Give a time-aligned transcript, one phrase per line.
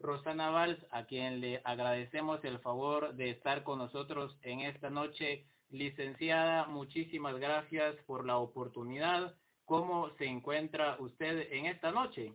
[0.00, 5.44] Rosana Valls, a quien le agradecemos el favor de estar con nosotros en esta noche.
[5.70, 9.34] Licenciada, muchísimas gracias por la oportunidad.
[9.66, 12.32] ¿Cómo se encuentra usted en esta noche?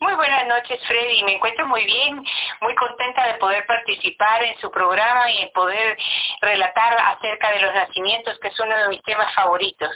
[0.00, 1.22] Muy buenas noches, Freddy.
[1.22, 2.24] Me encuentro muy bien,
[2.60, 5.96] muy contenta de poder participar en su programa y en poder
[6.40, 9.90] relatar acerca de los nacimientos, que es uno de mis temas favoritos.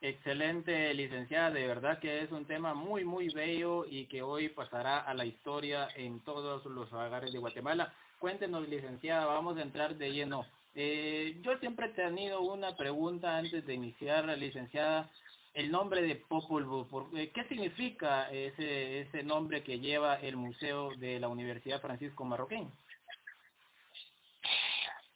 [0.00, 1.50] Excelente, licenciada.
[1.50, 5.24] De verdad que es un tema muy, muy bello y que hoy pasará a la
[5.24, 7.92] historia en todos los hogares de Guatemala.
[8.20, 10.46] Cuéntenos, licenciada, vamos a entrar de lleno.
[10.74, 15.10] Eh, yo siempre he tenido una pregunta antes de iniciar, licenciada
[15.54, 17.16] el nombre de Popol Vuh.
[17.16, 22.70] Eh, ¿Qué significa ese, ese nombre que lleva el Museo de la Universidad Francisco Marroquín?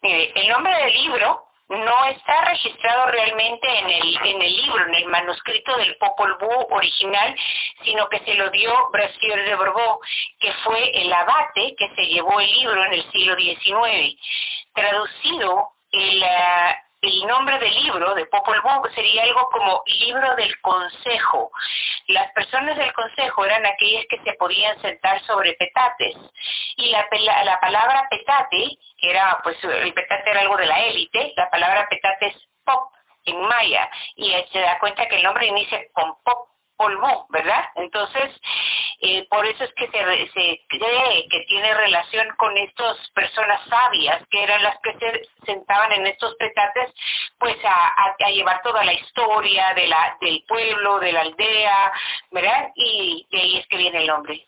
[0.02, 4.94] Mire, el nombre del libro no está registrado realmente en el, en el libro, en
[4.94, 7.34] el manuscrito del Popol Vuh original,
[7.84, 10.00] sino que se lo dio Brasil de Borbó,
[10.40, 14.20] que fue el abate que se llevó el libro en el siglo XIX.
[14.74, 16.24] Traducido, el,
[17.02, 21.50] el nombre del libro de Popol Vuh sería algo como libro del consejo.
[22.12, 26.16] Las personas del consejo eran aquellas que se podían sentar sobre petates
[26.76, 27.06] y la,
[27.44, 31.86] la palabra petate, que era pues el petate era algo de la élite, la palabra
[31.88, 32.92] petate es pop
[33.24, 37.64] en maya y se da cuenta que el nombre inicia con pop polvo, ¿verdad?
[37.76, 38.30] Entonces,
[39.04, 44.22] eh, por eso es que se, se cree que tiene relación con estas personas sabias,
[44.30, 46.94] que eran las que se sentaban en estos petates,
[47.36, 51.92] pues a, a, llevar toda la historia de la, del pueblo, de la aldea,
[52.30, 52.70] ¿verdad?
[52.76, 54.46] Y de ahí es que viene el nombre.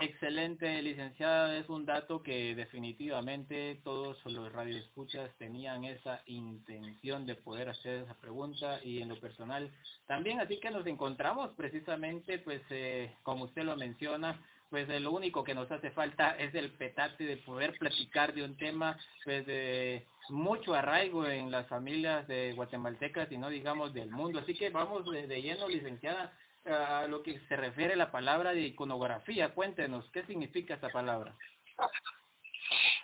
[0.00, 1.56] Excelente, licenciada.
[1.56, 8.14] Es un dato que definitivamente todos los radioescuchas tenían esa intención de poder hacer esa
[8.14, 9.70] pregunta y en lo personal
[10.06, 10.40] también.
[10.40, 15.54] Así que nos encontramos precisamente, pues, eh, como usted lo menciona, pues lo único que
[15.54, 20.72] nos hace falta es el petate de poder platicar de un tema, pues, de mucho
[20.74, 24.38] arraigo en las familias de guatemaltecas y no digamos del mundo.
[24.38, 26.32] Así que vamos de, de lleno, licenciada
[26.66, 29.54] a lo que se refiere la palabra de iconografía.
[29.54, 31.32] Cuéntenos, ¿qué significa esta palabra?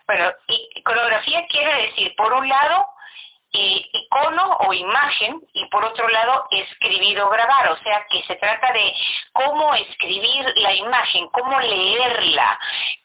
[0.06, 0.32] Bueno,
[0.76, 2.86] iconografía quiere decir, por un lado,
[3.52, 8.72] icono o imagen y por otro lado escribir o grabar, o sea que se trata
[8.72, 8.94] de
[9.32, 12.58] cómo escribir la imagen, cómo leerla,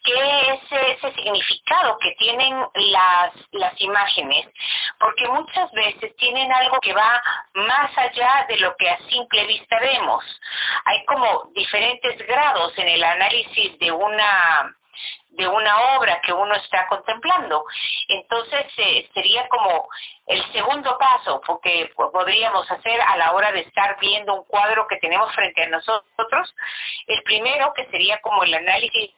[0.04, 4.48] qué es ese significado que tienen las, las imágenes,
[5.00, 7.22] porque muchas veces tienen algo que va
[7.56, 10.24] más allá de lo que a simple vista vemos.
[10.86, 14.76] Hay como diferentes grados en el análisis de una
[15.34, 17.66] de una obra que uno está contemplando.
[18.08, 19.88] Entonces eh, sería como
[20.28, 24.98] el segundo paso, porque podríamos hacer a la hora de estar viendo un cuadro que
[24.98, 26.56] tenemos frente a nosotros,
[27.08, 29.12] el primero que sería como el análisis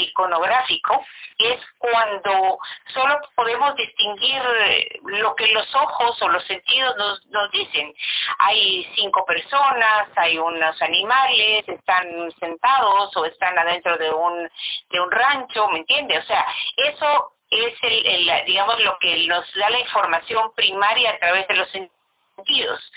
[0.00, 1.04] iconográfico
[1.38, 2.58] es cuando
[2.92, 7.92] solo podemos distinguir eh, lo que los ojos o los sentidos nos, nos dicen.
[8.38, 14.48] Hay cinco personas, hay unos animales, están sentados o están adentro de un,
[14.90, 16.18] de un rancho, ¿me entiende?
[16.18, 21.18] O sea, eso es el, el, digamos lo que nos da la información primaria a
[21.18, 22.92] través de los sentidos.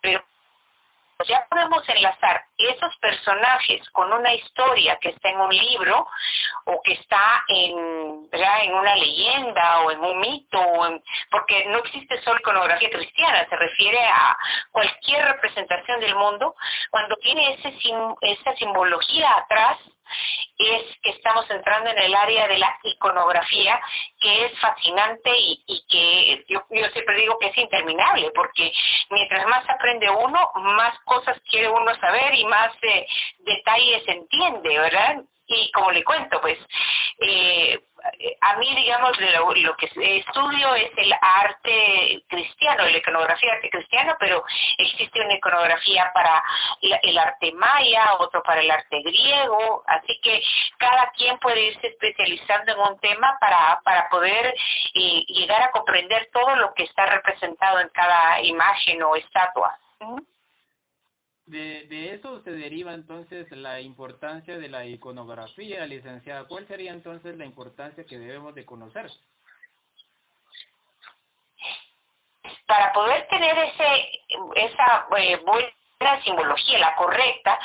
[0.00, 0.22] Pero
[1.26, 6.06] ya podemos enlazar esos personajes con una historia que está en un libro
[6.66, 10.60] o que está en, en una leyenda o en un mito,
[11.30, 14.36] porque no existe solo iconografía cristiana, se refiere a
[14.72, 16.54] cualquier representación del mundo,
[16.90, 17.74] cuando tiene ese,
[18.22, 19.78] esa simbología atrás,
[20.58, 23.80] es que estamos entrando en el área de la iconografía,
[24.20, 28.72] que es fascinante y, que yo, yo siempre digo que es interminable, porque
[29.10, 33.06] mientras más aprende uno, más cosas quiere uno saber y más eh,
[33.38, 35.22] detalles entiende, ¿verdad?
[35.46, 36.58] y como le cuento, pues
[37.20, 37.78] eh,
[38.40, 44.14] a mí, digamos, lo, lo, que estudio es el arte cristiano, la iconografía arte cristiano,
[44.18, 44.44] pero
[44.78, 46.42] existe una iconografía para
[46.80, 50.42] el arte maya, otro para el arte griego, así que
[50.78, 54.54] cada quien puede irse especializando en un tema para, para poder
[54.94, 59.76] eh, llegar a comprender todo lo que está representado en cada imagen o estatua.
[61.46, 66.44] De, de eso se deriva entonces la importancia de la iconografía, licenciada.
[66.44, 69.10] ¿Cuál sería entonces la importancia que debemos de conocer?
[72.66, 74.10] Para poder tener ese
[74.56, 75.38] esa eh,
[76.22, 77.58] simbología, la correcta,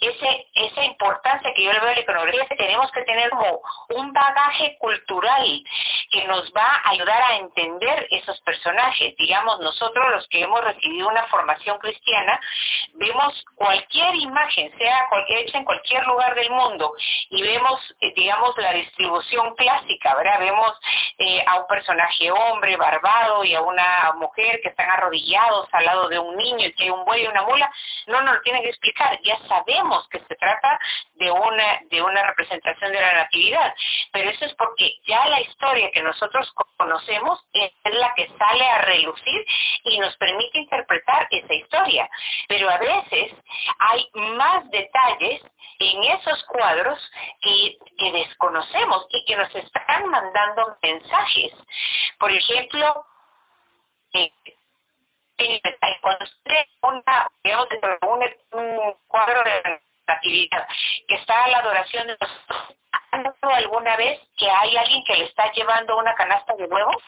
[0.00, 3.30] ese esa importancia que yo le veo a la iconografía es que tenemos que tener
[3.30, 3.60] como
[3.90, 5.62] un bagaje cultural
[6.10, 9.14] que nos va a ayudar a entender esos personajes.
[9.16, 12.40] Digamos, nosotros los que hemos recibido una formación cristiana,
[12.94, 16.92] vemos cualquier imagen, sea cualquier, hecha en cualquier lugar del mundo,
[17.30, 20.40] y vemos, eh, digamos, la distribución clásica, ¿verdad?
[20.40, 20.78] Vemos
[21.18, 26.08] eh, a un personaje hombre, barbado, y a una mujer que están arrodillados al lado
[26.08, 27.70] de un niño y que hay un buey y una mula.
[28.06, 30.78] No nos lo tienen que explicar, ya sabemos que se trata
[31.14, 33.74] de una, de una representación de la natividad,
[34.12, 38.82] pero eso es porque ya la historia que nosotros conocemos es la que sale a
[38.82, 39.46] relucir
[39.84, 42.08] y nos permite interpretar esa historia.
[42.48, 43.32] Pero a veces
[43.78, 45.42] hay más detalles
[45.78, 46.98] en esos cuadros
[47.42, 51.52] que, que desconocemos y que nos están mandando mensajes.
[52.18, 53.04] Por ejemplo,
[54.14, 54.32] eh,
[56.00, 57.28] cuando usted una,
[58.52, 60.66] un cuadro de actividad
[61.08, 62.30] que está a la adoración de los
[63.12, 67.02] ¿Han notado alguna vez que hay alguien que le está llevando una canasta de huevos?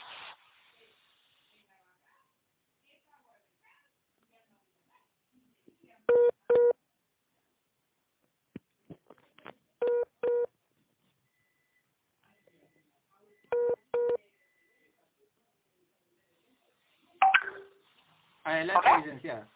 [18.48, 19.46] Adelante, licenciada.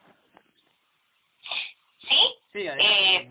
[2.00, 2.34] ¿Sí?
[2.52, 3.30] Sí, eh,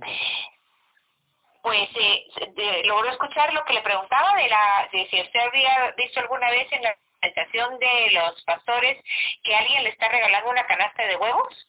[1.61, 6.19] pues eh, logró escuchar lo que le preguntaba de la de si usted había visto
[6.19, 9.03] alguna vez en la presentación de los pastores
[9.43, 11.67] que alguien le está regalando una canasta de huevos.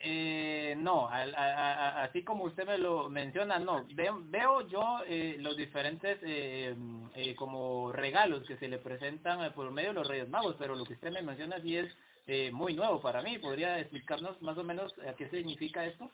[0.00, 3.84] Eh, no, así como usted me lo menciona, no.
[3.94, 6.76] Veo, yo eh, los diferentes eh,
[7.16, 10.84] eh, como regalos que se le presentan por medio de los Reyes Magos, pero lo
[10.84, 11.92] que usted me menciona sí es
[12.28, 13.38] eh, muy nuevo para mí.
[13.38, 16.10] ¿Podría explicarnos más o menos a qué significa esto?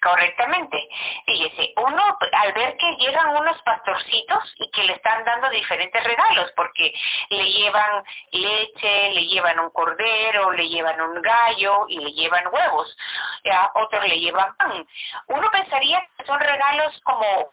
[0.00, 0.76] Correctamente.
[1.26, 6.50] Fíjese, uno al ver que llegan unos pastorcitos y que le están dando diferentes regalos,
[6.56, 6.92] porque
[7.30, 12.96] le llevan leche, le llevan un cordero, le llevan un gallo y le llevan huevos,
[13.44, 14.86] ya, otros le llevan pan.
[15.28, 17.52] Uno pensaría que son regalos como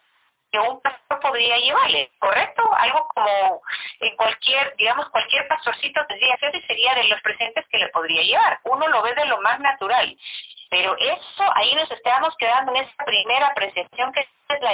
[0.56, 2.62] que un pastor podría llevarle, ¿correcto?
[2.78, 3.60] Algo como
[4.00, 8.22] en cualquier, digamos, cualquier pastorcito tendría que ser sería de los presentes que le podría
[8.22, 8.58] llevar.
[8.64, 10.16] Uno lo ve de lo más natural.
[10.68, 14.72] Pero eso, ahí nos estamos quedando en esa primera apreciación que es la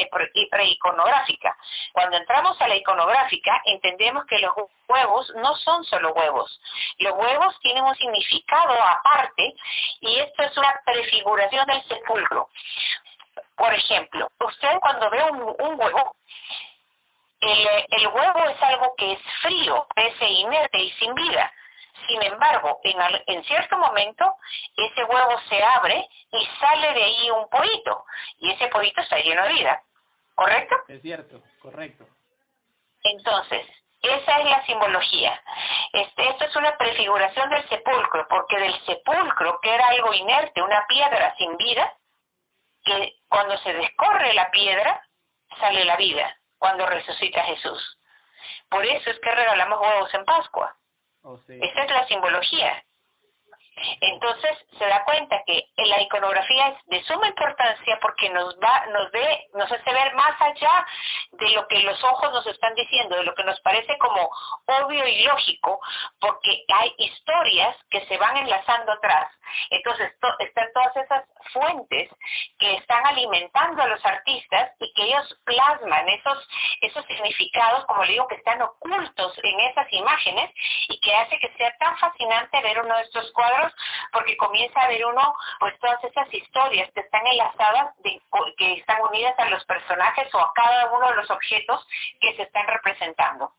[0.50, 1.56] preiconográfica.
[1.92, 4.54] Cuando entramos a la iconográfica, entendemos que los
[4.88, 6.60] huevos no son solo huevos.
[6.98, 9.54] Los huevos tienen un significado aparte
[10.00, 12.48] y esto es una prefiguración del sepulcro.
[13.56, 16.16] Por ejemplo, usted cuando ve un, un huevo,
[17.40, 21.52] el, el huevo es algo que es frío, es inerte y sin vida.
[22.06, 22.96] Sin embargo, en,
[23.26, 24.34] en cierto momento,
[24.76, 28.04] ese huevo se abre y sale de ahí un pollito,
[28.38, 29.82] y ese pollito está lleno de vida.
[30.34, 30.76] ¿Correcto?
[30.88, 32.04] Es cierto, correcto.
[33.04, 33.66] Entonces,
[34.02, 35.40] esa es la simbología.
[35.92, 40.84] Este, esto es una prefiguración del sepulcro, porque del sepulcro, que era algo inerte, una
[40.88, 41.92] piedra sin vida,
[42.84, 45.00] que cuando se descorre la piedra,
[45.58, 47.98] sale la vida, cuando resucita Jesús.
[48.70, 50.74] Por eso es que regalamos huevos en Pascua.
[51.22, 51.58] Oh, sí.
[51.60, 52.82] Esa es la simbología.
[54.00, 59.10] Entonces se da cuenta que la iconografía es de suma importancia porque nos va, nos
[59.12, 60.86] ve, nos hace ver más allá
[61.32, 64.30] de lo que los ojos nos están diciendo, de lo que nos parece como
[64.66, 65.80] obvio y lógico,
[66.20, 69.32] porque hay historias que se van enlazando atrás.
[69.70, 72.10] Entonces están todas esas fuentes
[72.58, 76.48] que están alimentando a los artistas y que ellos plasman esos,
[76.80, 80.50] esos significados, como le digo, que están ocultos en esas imágenes
[80.88, 83.72] y que hace que sea tan fascinante ver uno de estos cuadros
[84.12, 88.20] porque comienza a ver uno pues todas esas historias que están enlazadas, de,
[88.56, 91.86] que están unidas a los personajes o a cada uno de los objetos
[92.20, 93.52] que se están representando.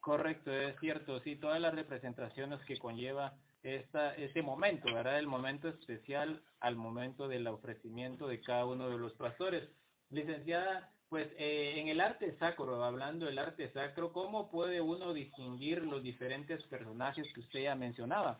[0.00, 3.32] Correcto, es cierto, sí, todas las representaciones que conlleva
[3.64, 5.18] esta, este momento, ¿verdad?
[5.18, 9.68] El momento especial al momento del ofrecimiento de cada uno de los pastores.
[10.10, 15.82] Licenciada, pues eh, en el arte sacro, hablando del arte sacro, ¿cómo puede uno distinguir
[15.82, 18.38] los diferentes personajes que usted ya mencionaba?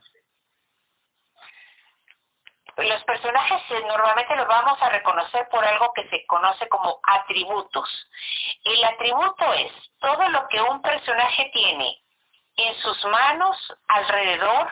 [2.76, 7.88] Los personajes eh, normalmente los vamos a reconocer por algo que se conoce como atributos.
[8.64, 12.03] El atributo es todo lo que un personaje tiene
[12.56, 13.56] en sus manos,
[13.88, 14.70] alrededor,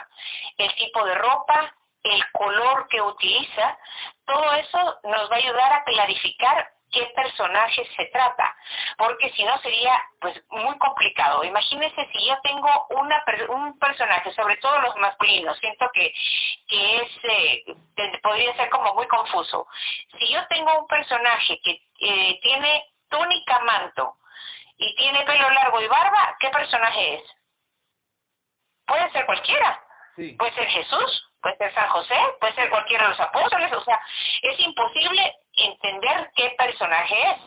[0.59, 3.79] el tipo de ropa, el color que utiliza,
[4.27, 8.55] todo eso nos va a ayudar a clarificar qué personaje se trata,
[8.99, 11.43] porque si no sería pues muy complicado.
[11.43, 16.15] Imagínense si yo tengo una un personaje, sobre todo los masculinos, siento que,
[16.69, 17.65] que es eh,
[18.23, 19.67] podría ser como muy confuso.
[20.19, 24.17] Si yo tengo un personaje que eh, tiene túnica, manto
[24.77, 27.42] y tiene pelo largo y barba, ¿qué personaje es?
[28.93, 29.83] Puede ser cualquiera.
[30.37, 33.99] Puede ser Jesús, puede ser San José, puede ser cualquiera de los apóstoles, o sea,
[34.43, 37.39] es imposible entender qué personaje es.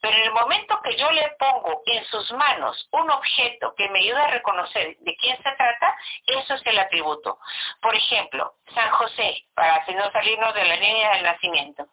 [0.00, 3.98] Pero en el momento que yo le pongo en sus manos un objeto que me
[3.98, 7.38] ayuda a reconocer de quién se trata, eso es el atributo.
[7.82, 11.86] Por ejemplo, San José, para no salirnos de la línea del nacimiento.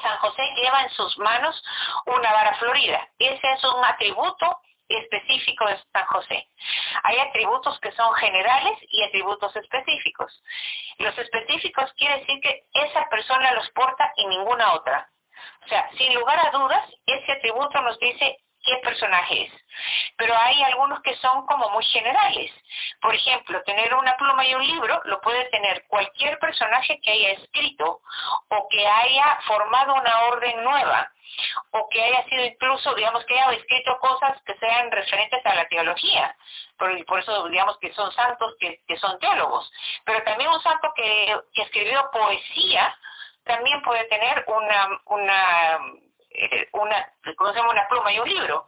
[0.00, 1.60] San José lleva en sus manos
[2.06, 3.08] una vara florida.
[3.18, 6.46] Ese es un atributo específico de San José.
[7.02, 10.42] Hay atributos que son generales y atributos específicos.
[10.98, 15.08] Los específicos quiere decir que esa persona los porta y ninguna otra.
[15.64, 18.38] O sea, sin lugar a dudas, ese atributo nos dice
[18.68, 19.52] qué personaje es.
[20.16, 22.50] Pero hay algunos que son como muy generales.
[23.00, 27.30] Por ejemplo, tener una pluma y un libro lo puede tener cualquier personaje que haya
[27.32, 28.00] escrito
[28.48, 31.10] o que haya formado una orden nueva
[31.70, 35.68] o que haya sido incluso, digamos, que haya escrito cosas que sean referentes a la
[35.68, 36.34] teología.
[36.76, 39.70] Por, por eso, digamos, que son santos que, que son teólogos.
[40.04, 42.96] Pero también un santo que, que escribió poesía
[43.44, 45.78] también puede tener una, una
[46.30, 47.70] eh, una, ¿cómo se llama?
[47.70, 48.66] una pluma y un libro.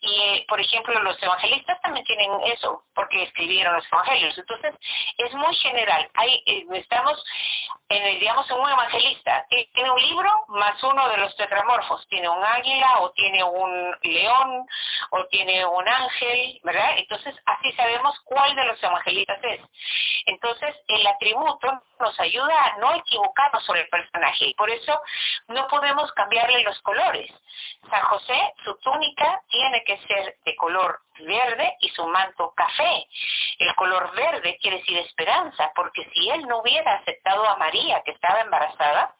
[0.00, 4.36] Y, por ejemplo, los evangelistas también tienen eso, porque escribieron los evangelios.
[4.36, 4.74] Entonces,
[5.18, 6.08] es muy general.
[6.14, 7.22] Hay, eh, estamos,
[7.88, 12.06] en digamos, en un evangelista, tiene un libro más uno de los tetramorfos.
[12.08, 14.66] Tiene un águila, o tiene un león,
[15.10, 16.94] o tiene un ángel, ¿verdad?
[16.96, 19.60] Entonces, así sabemos cuál de los evangelistas es.
[20.26, 24.46] Entonces, el atributo nos ayuda a no equivocarnos sobre el personaje.
[24.46, 25.00] Y por eso
[25.48, 27.30] no podemos cambiarle los colores.
[28.02, 33.06] José, su túnica tiene que ser de color verde y su manto café.
[33.58, 38.12] El color verde quiere decir esperanza, porque si él no hubiera aceptado a María, que
[38.12, 39.14] estaba embarazada,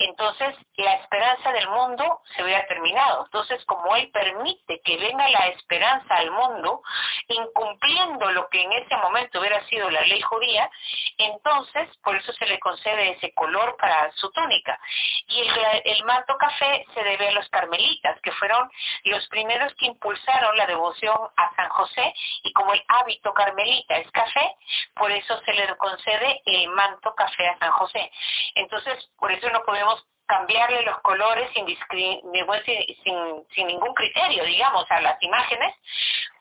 [0.00, 3.24] entonces la esperanza del mundo se hubiera terminado.
[3.26, 6.80] Entonces, como Él permite que venga la esperanza al mundo,
[7.28, 10.70] incumpliendo lo que en ese momento hubiera sido la ley judía,
[11.18, 14.78] entonces por eso se le concede ese color para su túnica.
[15.26, 18.70] Y el, el manto café se debe a los carmelitas, que fueron
[19.04, 24.10] los primeros que impulsaron la devoción a San José, y como el hábito carmelita es
[24.12, 24.54] café,
[24.94, 28.10] por eso se le concede el manto café a San José.
[28.54, 29.89] Entonces, por eso no podemos
[30.30, 35.74] cambiarle los colores sin, sin, sin, ningún criterio, digamos, a las imágenes,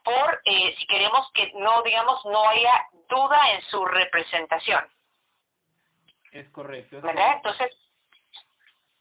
[0.03, 4.85] por eh, si queremos que no, digamos, no haya duda en su representación.
[6.31, 7.01] Es correcto.
[7.01, 7.37] ¿Verdad?
[7.37, 7.71] Entonces,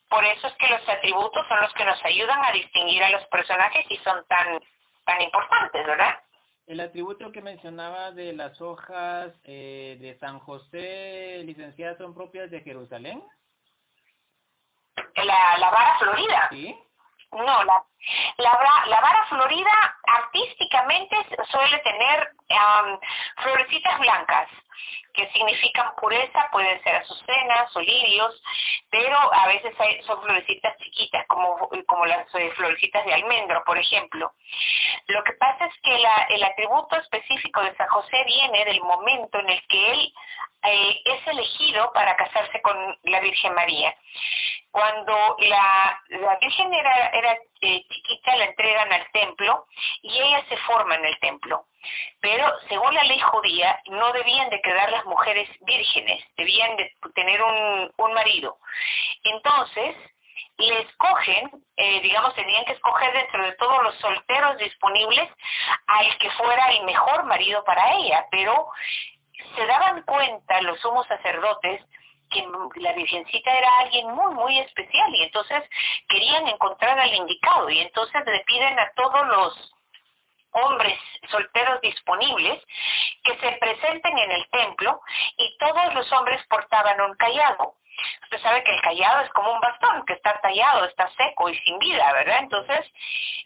[0.09, 3.27] por eso es que los atributos son los que nos ayudan a distinguir a los
[3.27, 4.59] personajes y son tan,
[5.05, 6.19] tan importantes, ¿verdad?
[6.67, 12.61] El atributo que mencionaba de las hojas eh, de San José, licenciadas, son propias de
[12.63, 13.23] Jerusalén
[15.25, 16.51] la, la vara florida.
[17.33, 17.85] No, la,
[18.39, 21.17] la, la, vara florida artísticamente
[21.51, 22.31] suele tener
[23.43, 24.49] florecitas blancas
[25.19, 28.41] que significan pureza, pueden ser azucenas o lirios,
[28.89, 33.77] pero a veces hay, son florecitas chiquitas, como, como las eh, florecitas de almendro, por
[33.77, 34.33] ejemplo.
[35.09, 39.41] Lo que pasa es que la, el atributo específico de San José viene del momento
[39.41, 40.13] en el que él
[40.63, 43.95] eh, es elegido para casarse con la Virgen María.
[44.71, 49.67] Cuando la, la Virgen era, era eh, chiquita, la entregan al templo
[50.03, 51.65] y ella se forma en el templo.
[52.21, 57.43] Pero según la ley judía, no debían de quedar las mujeres vírgenes, debían de tener
[57.43, 58.59] un, un marido.
[59.23, 59.97] Entonces,
[60.59, 65.31] le escogen, eh, digamos, tenían que escoger dentro de todos los solteros disponibles
[65.87, 68.69] al que fuera el mejor marido para ella, pero
[69.55, 71.81] se daban cuenta los sumos sacerdotes
[72.31, 75.63] que la Virgencita era alguien muy, muy especial y entonces
[76.09, 79.75] querían encontrar al indicado y entonces le piden a todos los
[80.53, 80.99] hombres
[81.31, 82.63] solteros disponibles
[83.25, 85.01] que se presenten en el templo
[85.37, 87.75] y todos los hombres portaban un callado.
[88.25, 91.59] Usted sabe que el callado es como un bastón, que está tallado, está seco y
[91.61, 92.39] sin vida, ¿verdad?
[92.41, 92.87] Entonces,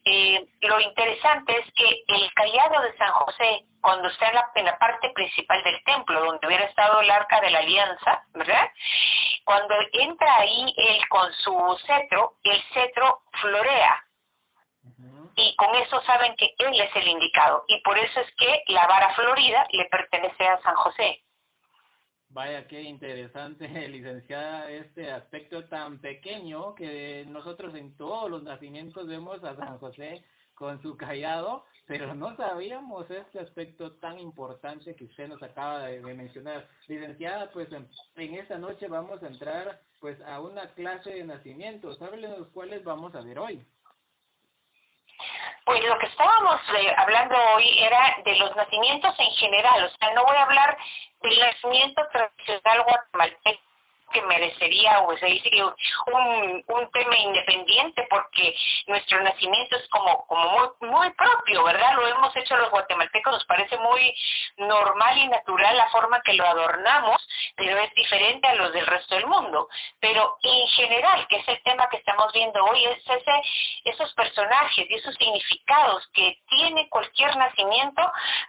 [0.05, 4.65] eh, lo interesante es que el callado de San José, cuando está en la, en
[4.67, 8.71] la parte principal del templo, donde hubiera estado el arca de la alianza, ¿verdad?
[9.45, 14.03] Cuando entra ahí él con su cetro, el cetro florea,
[15.37, 18.87] y con eso saben que él es el indicado y por eso es que la
[18.87, 21.23] vara florida le pertenece a San José.
[22.33, 29.45] Vaya, qué interesante, licenciada, este aspecto tan pequeño que nosotros en todos los nacimientos vemos
[29.45, 30.25] a San José
[30.55, 36.01] con su callado, pero no sabíamos este aspecto tan importante que usted nos acaba de,
[36.01, 36.67] mencionar.
[36.89, 42.01] Licenciada, pues en, esta noche vamos a entrar pues a una clase de nacimientos.
[42.01, 43.63] Háblenos cuáles vamos a ver hoy.
[45.65, 50.13] Pues lo que estábamos eh, hablando hoy era de los nacimientos en general, o sea,
[50.15, 50.77] no voy a hablar
[51.23, 53.73] del nacimiento tradicional guatemalteco
[54.13, 58.55] que merecería o se dice un, un tema independiente porque
[58.87, 61.95] nuestro nacimiento es como como muy, muy propio, ¿verdad?
[61.95, 64.15] Lo hemos hecho los guatemaltecos, nos parece muy
[64.59, 69.15] normal y natural la forma que lo adornamos, pero es diferente a los del resto
[69.15, 69.69] del mundo.
[70.01, 73.43] Pero en general, que es el tema que estamos viendo hoy, es ese,
[73.85, 78.03] esos personajes y esos significados que tiene cualquier nacimiento,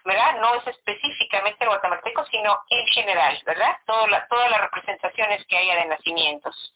[0.06, 0.40] ¿verdad?
[0.40, 3.78] No es específicamente guatemalteco, sino en general, ¿verdad?
[3.86, 6.74] Todo la, todas las representaciones que haya de nacimientos.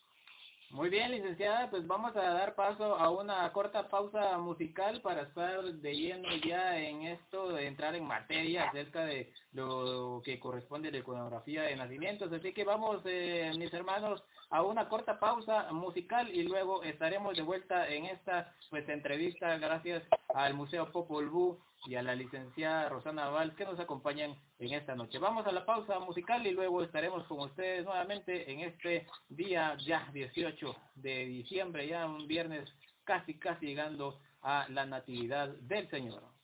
[0.78, 5.64] Muy bien, licenciada, pues vamos a dar paso a una corta pausa musical para estar
[5.64, 10.92] de lleno ya en esto, de entrar en materia acerca de lo que corresponde a
[10.92, 12.32] la iconografía de nacimientos.
[12.32, 17.42] Así que vamos, eh, mis hermanos, a una corta pausa musical y luego estaremos de
[17.42, 23.30] vuelta en esta pues entrevista gracias al Museo Popol Vuh y a la licenciada Rosana
[23.30, 25.20] Val que nos acompañan en esta noche.
[25.20, 30.10] Vamos a la pausa musical y luego estaremos con ustedes nuevamente en este día ya
[30.14, 32.68] 18 de diciembre, ya un viernes
[33.04, 36.37] casi casi llegando a la Natividad del Señor.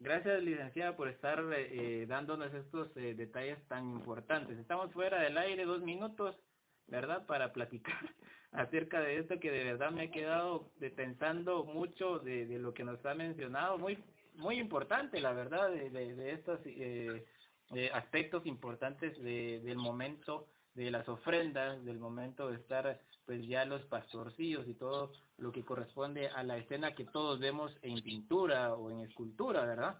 [0.00, 4.58] Gracias, licenciada, por estar eh, dándonos estos eh, detalles tan importantes.
[4.58, 6.34] Estamos fuera del aire dos minutos,
[6.86, 7.26] ¿verdad?
[7.26, 7.94] Para platicar
[8.52, 13.04] acerca de esto que de verdad me he quedado pensando mucho de, lo que nos
[13.04, 13.78] ha mencionado.
[13.78, 13.98] Muy
[14.36, 17.24] muy importante, la verdad, de, de, estos eh,
[17.74, 23.64] eh, aspectos importantes de, del momento de las ofrendas, del momento de estar pues ya
[23.64, 28.74] los pastorcillos y todo lo que corresponde a la escena que todos vemos en pintura
[28.74, 29.94] o en escultura, ¿verdad?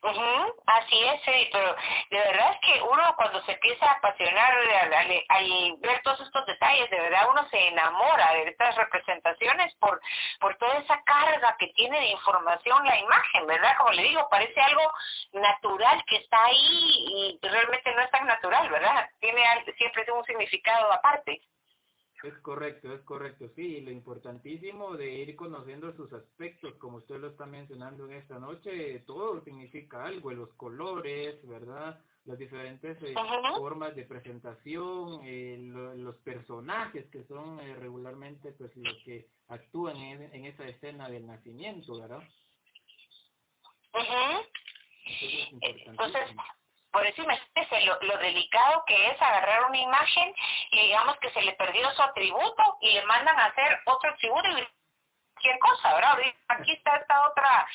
[0.00, 1.76] Uh Así es, sí, pero
[2.10, 4.52] de verdad es que uno cuando se empieza a apasionar
[5.28, 10.00] al, ver todos estos detalles, de verdad uno se enamora de estas representaciones por,
[10.40, 13.76] por toda esa carga que tiene de información la imagen, ¿verdad?
[13.76, 14.90] Como le digo, parece algo
[15.32, 19.08] natural que está ahí y realmente no es tan natural, ¿verdad?
[19.20, 19.42] Tiene
[19.76, 21.42] siempre un significado aparte.
[22.24, 27.28] Es correcto, es correcto, sí, lo importantísimo de ir conociendo sus aspectos, como usted lo
[27.28, 32.00] está mencionando en esta noche, todo significa algo, los colores, ¿verdad?
[32.24, 33.14] Las diferentes eh,
[33.56, 35.58] formas de presentación, eh,
[35.96, 41.24] los personajes que son eh, regularmente pues los que actúan en, en, esa escena del
[41.24, 42.22] nacimiento, ¿verdad?
[45.86, 46.22] Entonces,
[46.90, 50.34] por eso imagínese lo, lo delicado que es agarrar una imagen
[50.72, 54.48] y digamos que se le perdió su atributo y le mandan a hacer otro atributo
[54.48, 54.66] y
[55.34, 56.18] cualquier cosa, ¿verdad?
[56.48, 57.66] Aquí está esta otra,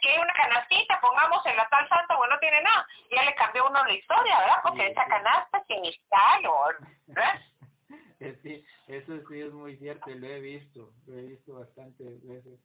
[0.00, 2.86] que hay una canastita, pongamos en la tal santo, bueno, no tiene nada.
[3.10, 4.58] Ya le cambió uno la historia, ¿verdad?
[4.62, 6.64] Porque esa canasta significa algo,
[7.06, 7.40] ¿verdad?
[8.44, 12.60] Sí, eso sí es muy cierto, lo he visto, lo he visto bastantes veces.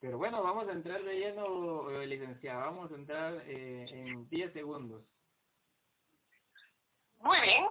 [0.00, 4.52] Pero bueno, vamos a entrar de lleno, eh, licenciada, vamos a entrar eh, en 10
[4.54, 5.04] segundos.
[7.18, 7.64] Muy bien.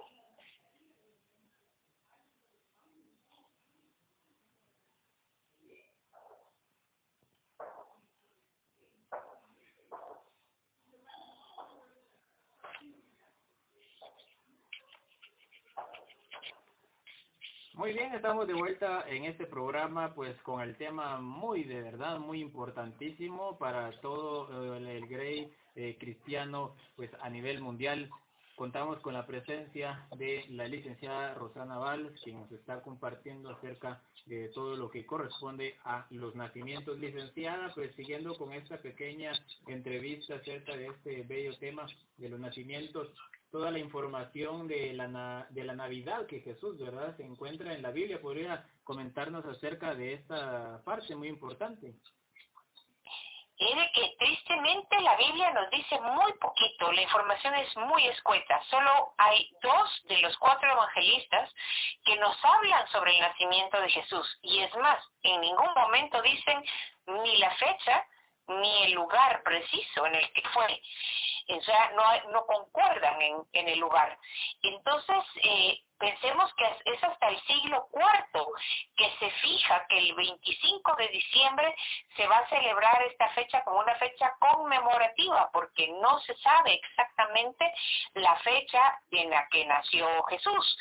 [17.80, 22.18] Muy bien, estamos de vuelta en este programa, pues con el tema muy de verdad,
[22.18, 28.10] muy importantísimo para todo eh, el Grey eh, cristiano, pues a nivel mundial.
[28.54, 34.50] Contamos con la presencia de la licenciada Rosana Valls, quien nos está compartiendo acerca de
[34.50, 36.98] todo lo que corresponde a los nacimientos.
[36.98, 39.32] Licenciada, pues siguiendo con esta pequeña
[39.66, 41.86] entrevista acerca de este bello tema
[42.18, 43.08] de los nacimientos,
[43.50, 47.90] toda la información de la, de la Navidad que Jesús, ¿verdad?, se encuentra en la
[47.90, 48.20] Biblia.
[48.20, 51.94] ¿Podría comentarnos acerca de esta parte muy importante?
[53.60, 58.60] de que tristemente la Biblia nos dice muy poquito, la información es muy escueta.
[58.70, 61.52] Solo hay dos de los cuatro evangelistas
[62.04, 64.38] que nos hablan sobre el nacimiento de Jesús.
[64.42, 66.64] Y es más, en ningún momento dicen
[67.06, 68.06] ni la fecha
[68.48, 70.80] ni el lugar preciso en el que fue
[71.62, 74.18] sea, no, no concuerdan en, en el lugar.
[74.62, 78.46] Entonces, eh, Pensemos que es hasta el siglo IV
[78.96, 81.76] que se fija que el 25 de diciembre
[82.16, 87.70] se va a celebrar esta fecha como una fecha conmemorativa, porque no se sabe exactamente
[88.14, 90.78] la fecha en la que nació Jesús.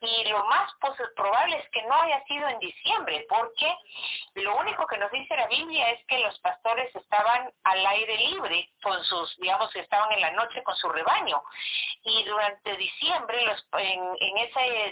[0.00, 0.70] Y lo más
[1.14, 3.72] probable es que no haya sido en diciembre, porque
[4.34, 8.68] lo único que nos dice la Biblia es que los pastores estaban al aire libre
[8.82, 11.40] con sus, digamos, estaban en la noche con su rebaño.
[12.02, 14.38] Y durante diciembre, los, en, en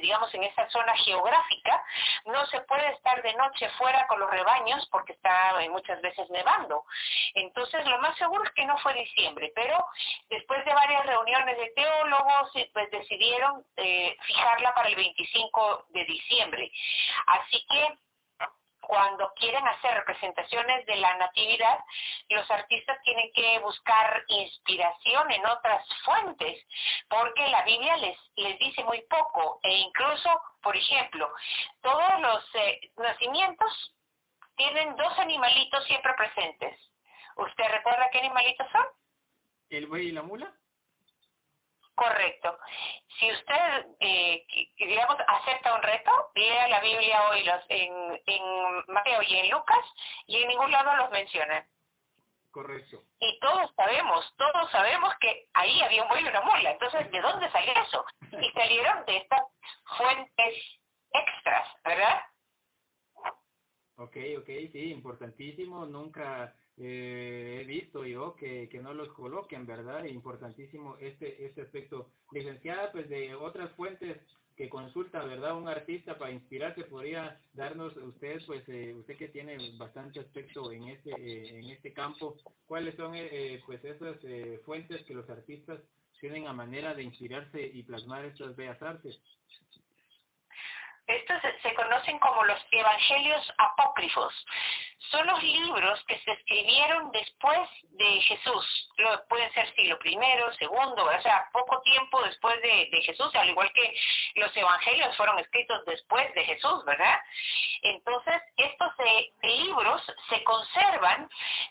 [0.00, 1.84] digamos, en esa zona geográfica,
[2.26, 6.84] no se puede estar de noche fuera con los rebaños porque está muchas veces nevando.
[7.34, 9.84] Entonces, lo más seguro es que no fue diciembre, pero
[10.30, 16.70] después de varias reuniones de teólogos, pues decidieron eh, fijarla para el 25 de diciembre.
[17.26, 17.98] Así que
[18.86, 21.78] cuando quieren hacer representaciones de la natividad,
[22.28, 26.64] los artistas tienen que buscar inspiración en otras fuentes,
[27.08, 30.30] porque la Biblia les, les dice muy poco, e incluso,
[30.62, 31.30] por ejemplo,
[31.82, 33.94] todos los eh, nacimientos
[34.56, 36.78] tienen dos animalitos siempre presentes.
[37.36, 38.86] ¿Usted recuerda qué animalitos son?
[39.70, 40.52] El buey y la mula.
[41.94, 42.58] Correcto.
[43.18, 44.44] Si usted, eh,
[44.78, 48.42] digamos, acepta un reto, lea la Biblia hoy los, en, en
[48.88, 49.84] Mateo y en Lucas
[50.26, 51.66] y en ningún lado los menciona.
[52.50, 53.02] Correcto.
[53.20, 56.70] Y todos sabemos, todos sabemos que ahí había un buey y una mula.
[56.70, 58.04] Entonces, ¿de dónde salió eso?
[58.40, 59.42] Y salieron de estas
[59.98, 60.80] fuentes
[61.12, 62.22] extras, ¿verdad?
[63.96, 65.86] Ok, ok, sí, importantísimo.
[65.86, 70.04] Nunca eh, he visto yo que, que no los coloquen, ¿verdad?
[70.04, 72.10] Importantísimo este, este aspecto.
[72.32, 74.18] Licenciada, pues de otras fuentes
[74.56, 75.56] que consulta, ¿verdad?
[75.56, 80.88] Un artista para inspirarse podría darnos usted, pues eh, usted que tiene bastante aspecto en
[80.88, 84.16] este eh, en este campo, ¿cuáles son eh, pues esas
[84.64, 85.80] fuentes que los artistas
[86.20, 89.18] tienen a manera de inspirarse y plasmar estas bellas artes?
[91.06, 94.32] Estos se conocen como los evangelios apócrifos.
[95.10, 98.90] Son los libros que se escribieron después de Jesús.
[98.98, 103.48] Lo, pueden ser siglo primero, segundo, o sea, poco tiempo después de, de Jesús, al
[103.48, 103.94] igual que
[104.36, 107.20] los evangelios fueron escritos después de Jesús, ¿verdad?
[107.82, 111.28] Entonces, estos eh, libros se conservan,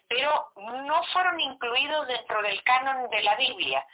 [0.08, 3.86] pero no fueron incluidos dentro del canon de la Biblia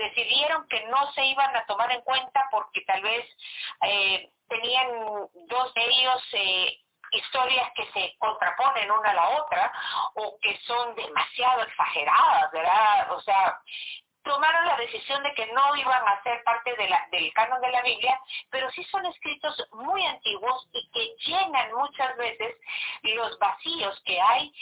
[0.00, 3.24] decidieron que no se iban a tomar en cuenta porque tal vez
[3.82, 4.88] eh, tenían
[5.48, 6.78] dos de ellos eh,
[7.30, 9.72] historias que se contraponen una a la otra
[10.14, 13.12] o que son demasiado exageradas, ¿verdad?
[13.12, 13.60] O sea,
[14.24, 17.70] tomaron la decisión de que no iban a ser parte de la, del canon de
[17.70, 22.56] la Biblia, pero sí son escritos muy antiguos y que llenan muchas veces
[23.02, 24.52] los vacíos que hay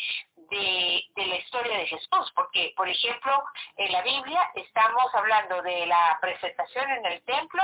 [0.51, 3.45] de, de la historia de Jesús, porque, por ejemplo,
[3.77, 7.63] en la Biblia estamos hablando de la presentación en el templo,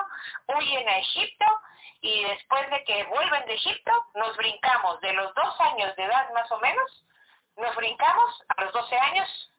[0.49, 1.45] huyen a Egipto
[2.01, 6.31] y después de que vuelven de Egipto, nos brincamos de los dos años de edad
[6.35, 7.07] más o menos,
[7.57, 9.51] nos brincamos a los doce años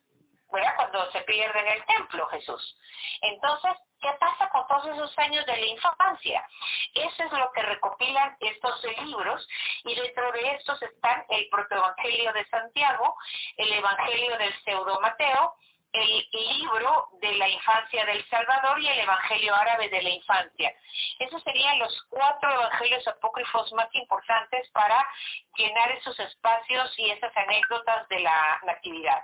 [0.52, 0.76] ¿verdad?
[0.76, 2.78] Cuando se pierde en el templo Jesús.
[3.22, 6.48] Entonces, ¿qué pasa con todos esos años de la infancia?
[6.94, 9.48] Eso es lo que recopilan estos libros
[9.84, 13.16] y dentro de estos están el protoevangelio de Santiago,
[13.58, 15.56] el evangelio del pseudo Mateo,
[15.96, 20.74] el libro de la infancia del Salvador y el Evangelio árabe de la infancia.
[21.20, 25.08] Esos serían los cuatro evangelios apócrifos más importantes para
[25.56, 29.24] llenar esos espacios y esas anécdotas de la natividad.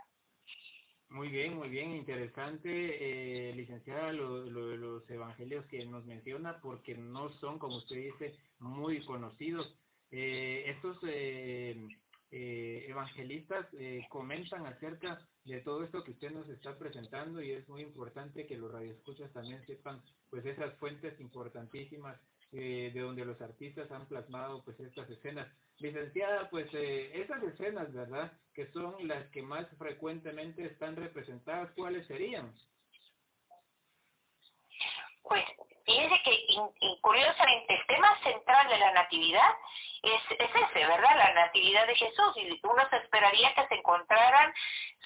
[1.12, 7.30] Muy bien, muy bien, interesante, eh, licenciada, lo, los evangelios que nos menciona, porque no
[7.39, 9.67] son, como usted dice, muy conocidos.
[10.10, 11.76] Eh, estos eh,
[12.32, 17.67] eh, evangelistas eh, comentan acerca de todo esto que usted nos está presentando y es
[17.67, 22.21] muy importante que los radioescuchas también sepan pues esas fuentes importantísimas
[22.54, 25.48] eh, de donde los artistas han plasmado pues estas escenas.
[25.78, 28.32] Licenciada, pues eh, esas escenas, ¿verdad?
[28.54, 32.54] Que son las que más frecuentemente están representadas, ¿cuáles serían?
[35.24, 35.46] Pues
[35.86, 36.38] fíjese que
[37.00, 39.50] curiosamente el tema central de la natividad
[40.04, 41.18] es, es ese, ¿verdad?
[41.18, 42.36] La natividad de Jesús.
[42.36, 44.54] Y uno se esperaría que se encontraran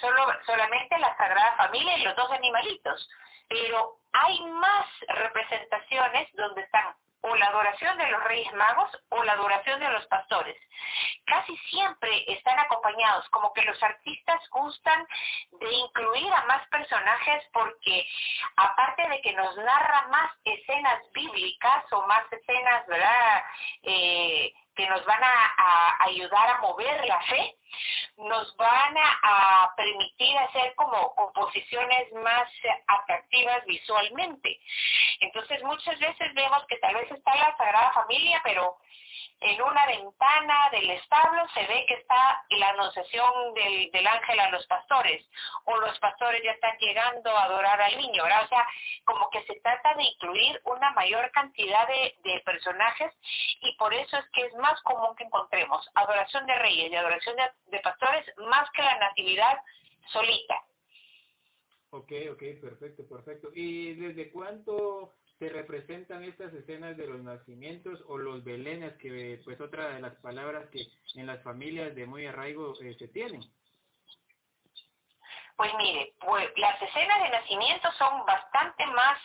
[0.02, 3.10] solo solamente la Sagrada Familia y los dos animalitos.
[3.48, 9.34] Pero hay más representaciones donde están o la adoración de los Reyes Magos o la
[9.34, 10.58] adoración de los pastores.
[11.26, 15.08] Casi siempre están acompañados, como que los artistas gustan
[15.60, 18.08] de incluir a más personajes porque
[18.58, 23.44] aparte de que nos narra más escenas bíblicas o más escenas, ¿verdad?
[23.84, 27.56] Eh, que nos van a, ayudar a mover la fe,
[28.18, 32.48] nos van a, permitir hacer como composiciones más
[32.88, 34.60] atractivas visualmente.
[35.20, 38.78] Entonces muchas veces vemos que tal vez está la Sagrada Familia, pero
[39.42, 44.50] en una ventana del establo se ve que está la anunciación del, del ángel a
[44.50, 45.26] los pastores,
[45.66, 48.24] o los pastores ya están llegando a adorar al niño.
[48.24, 48.68] O sea,
[49.04, 53.14] como que se trata de incluir una mayor cantidad de, de personajes
[53.62, 57.36] y por eso es que es más común que encontremos adoración de reyes y adoración
[57.36, 59.58] de, de pastores más que la natividad
[60.12, 60.62] solita.
[61.92, 63.50] Ok, ok, perfecto, perfecto.
[63.54, 69.60] ¿Y desde cuánto se representan estas escenas de los nacimientos o los belenes, que pues
[69.60, 73.42] otra de las palabras que en las familias de muy arraigo eh, se tienen.
[75.58, 79.18] Pues mire, pues las escenas de nacimiento son bastante más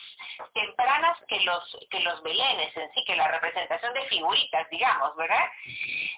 [0.54, 5.48] tempranas que los que los belenes en sí, que la representación de figuritas, digamos, ¿verdad?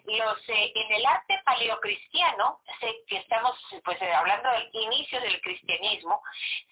[0.05, 5.40] Los eh, en el arte paleocristiano, sé que estamos pues eh, hablando del inicio del
[5.40, 6.22] cristianismo,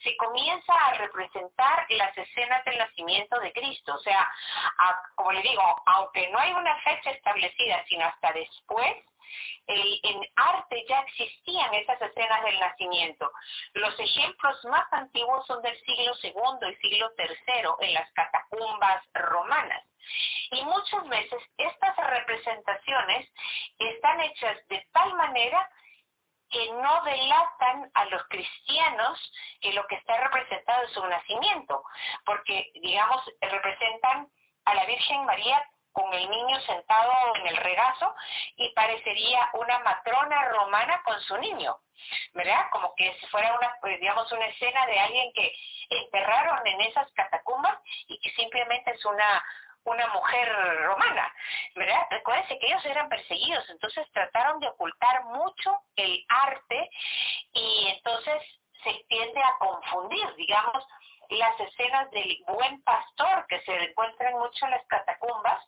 [0.02, 4.30] se comienza a representar las escenas del nacimiento de Cristo, o sea,
[5.14, 8.96] como le digo, aunque no hay una fecha establecida, sino hasta después
[9.66, 13.30] en arte ya existían esas escenas del nacimiento.
[13.74, 19.84] Los ejemplos más antiguos son del siglo II y siglo III en las catacumbas romanas.
[20.50, 23.28] Y muchas veces estas representaciones
[23.78, 25.68] están hechas de tal manera
[26.50, 31.84] que no delatan a los cristianos que lo que está representado es su nacimiento,
[32.24, 34.28] porque, digamos, representan
[34.64, 38.14] a la Virgen María con el niño sentado en el regazo
[38.56, 41.76] y parecería una matrona romana con su niño,
[42.34, 42.66] ¿verdad?
[42.70, 45.52] Como que si fuera una, pues, digamos, una escena de alguien que
[45.90, 49.44] enterraron en esas catacumbas y que simplemente es una
[49.84, 50.48] una mujer
[50.84, 51.32] romana,
[51.74, 52.06] ¿verdad?
[52.10, 56.90] Recuérdense que ellos eran perseguidos, entonces trataron de ocultar mucho el arte
[57.52, 58.42] y entonces
[58.82, 60.84] se tiende a confundir, digamos,
[61.30, 65.64] las escenas del buen pastor que se encuentran mucho en las catacumbas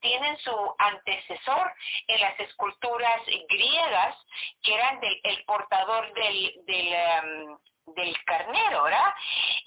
[0.00, 1.72] tienen su antecesor
[2.08, 4.16] en las esculturas griegas
[4.62, 9.14] que eran del el portador del, del, um, del carnero, ¿verdad?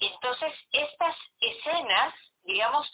[0.00, 2.90] Entonces, estas escenas, digamos,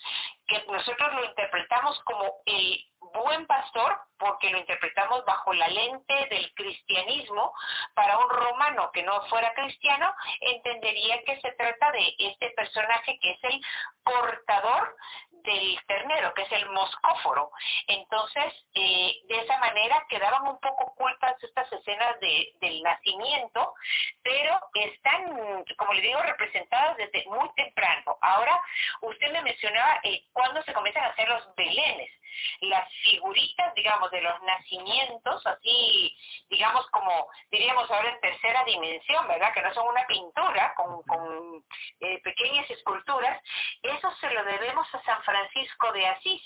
[0.46, 6.52] que nosotros lo interpretamos como el buen pastor, porque lo interpretamos bajo la lente del
[6.54, 7.52] cristianismo,
[7.94, 13.30] para un romano que no fuera cristiano, entendería que se trata de este personaje que
[13.32, 13.60] es el
[14.04, 14.96] portador
[15.30, 17.50] del ternero, que es el moscóforo.
[17.86, 20.94] Entonces, eh, de esa manera quedaban un poco
[22.14, 23.74] de, del nacimiento,
[24.22, 28.16] pero están, como le digo, representadas desde muy temprano.
[28.20, 28.60] Ahora,
[29.02, 32.10] usted me mencionaba eh, cuándo se comienzan a hacer los belenes.
[32.60, 36.14] Las figuritas, digamos, de los nacimientos, así,
[36.50, 39.54] digamos, como diríamos ahora en tercera dimensión, ¿verdad?
[39.54, 41.64] Que no son una pintura con, con
[42.00, 43.42] eh, pequeñas esculturas,
[43.82, 46.42] eso se lo debemos a San Francisco de Asís.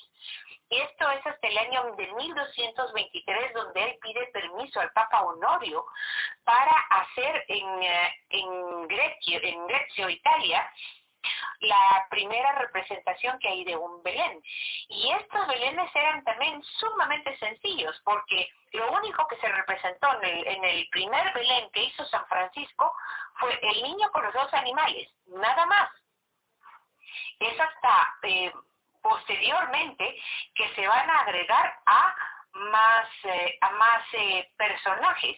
[0.70, 5.84] Esto es hasta el año de 1223, donde él pide permiso al Papa Honorio
[6.44, 10.72] para hacer en, eh, en, Grecio, en Grecio, Italia,
[11.58, 14.40] la primera representación que hay de un Belén.
[14.88, 20.46] Y estos Belenes eran también sumamente sencillos, porque lo único que se representó en el,
[20.46, 22.94] en el primer Belén que hizo San Francisco
[23.40, 25.90] fue el niño con los dos animales, nada más.
[27.40, 28.52] Es hasta eh,
[29.02, 30.16] posteriormente
[30.54, 32.14] que se van a agregar a
[32.52, 35.36] más eh, a más eh, personajes.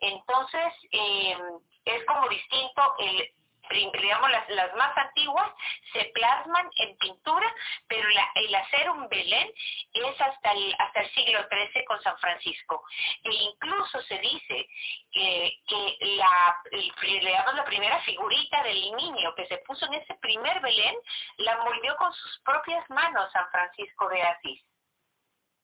[0.00, 1.36] Entonces eh,
[1.84, 3.30] es como distinto el
[3.70, 5.52] digamos, las, las más antiguas
[5.92, 7.54] se plasman en pintura,
[7.88, 9.48] pero la, el hacer un Belén
[9.92, 12.84] es hasta el, hasta el siglo XIII con San Francisco.
[13.24, 14.68] E incluso se dice
[15.12, 16.56] que, que la,
[17.00, 20.96] digamos, la primera figurita del niño que se puso en ese primer Belén,
[21.38, 24.64] la moldeó con sus propias manos San Francisco de Asís.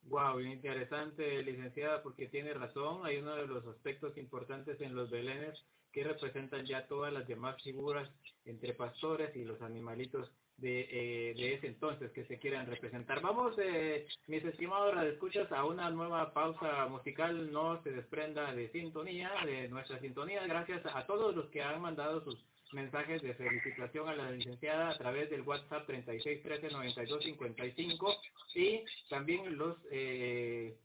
[0.07, 3.07] Wow, bien interesante, licenciada, porque tiene razón.
[3.07, 7.63] Hay uno de los aspectos importantes en los belenes que representan ya todas las demás
[7.63, 8.11] figuras
[8.45, 13.21] entre pastores y los animalitos de, eh, de ese entonces que se quieran representar.
[13.21, 17.53] Vamos, eh, mis estimados escuchas, a una nueva pausa musical.
[17.53, 20.45] No se desprenda de sintonía, de nuestra sintonía.
[20.47, 24.99] Gracias a todos los que han mandado sus mensajes de felicitación a la licenciada a
[24.99, 28.19] través del WhatsApp 36139255
[28.55, 30.77] y también los eh,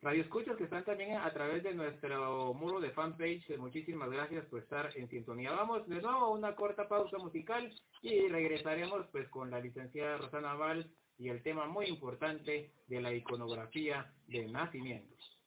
[0.00, 3.56] radioescuchas que están también a través de nuestro muro de fanpage.
[3.58, 5.52] Muchísimas gracias por estar en sintonía.
[5.52, 10.54] Vamos de nuevo a una corta pausa musical y regresaremos pues con la licenciada Rosana
[10.54, 15.37] Val y el tema muy importante de la iconografía de nacimientos.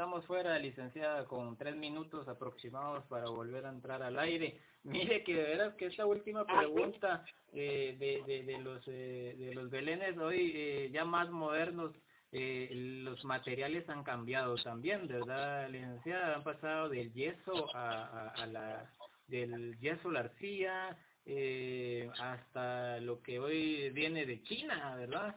[0.00, 4.58] Estamos fuera, licenciada, con tres minutos aproximados para volver a entrar al aire.
[4.82, 9.54] Mire que de veras que esta última pregunta eh, de, de, de, los eh, de
[9.54, 11.92] los belenes hoy eh, ya más modernos,
[12.32, 12.70] eh,
[13.04, 16.36] los materiales han cambiado también, ¿verdad, licenciada?
[16.36, 18.90] Han pasado del yeso a, a, a la
[19.28, 25.36] del yeso la arcilla eh, hasta lo que hoy viene de China, ¿verdad?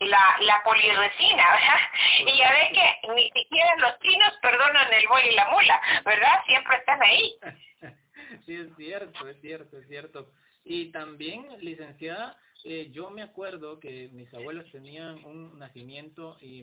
[0.00, 2.32] La, la poliresina, ¿verdad?
[2.32, 6.44] Y ya ve que ni siquiera los chinos perdonan el buey y la mula, ¿verdad?
[6.46, 7.34] Siempre están ahí.
[8.46, 10.28] sí, es cierto, es cierto, es cierto.
[10.64, 16.62] Y también, licenciada, eh, yo me acuerdo que mis abuelos tenían un nacimiento y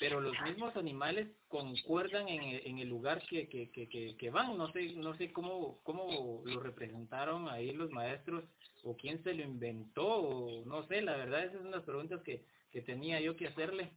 [0.00, 4.56] pero los mismos animales concuerdan en el, en el lugar que, que, que, van.
[4.56, 8.42] No sé, no sé cómo, cómo lo representaron ahí los maestros
[8.82, 12.42] o quién se lo inventó o no sé, la verdad esas son las preguntas que,
[12.72, 13.92] que tenía yo que hacerle.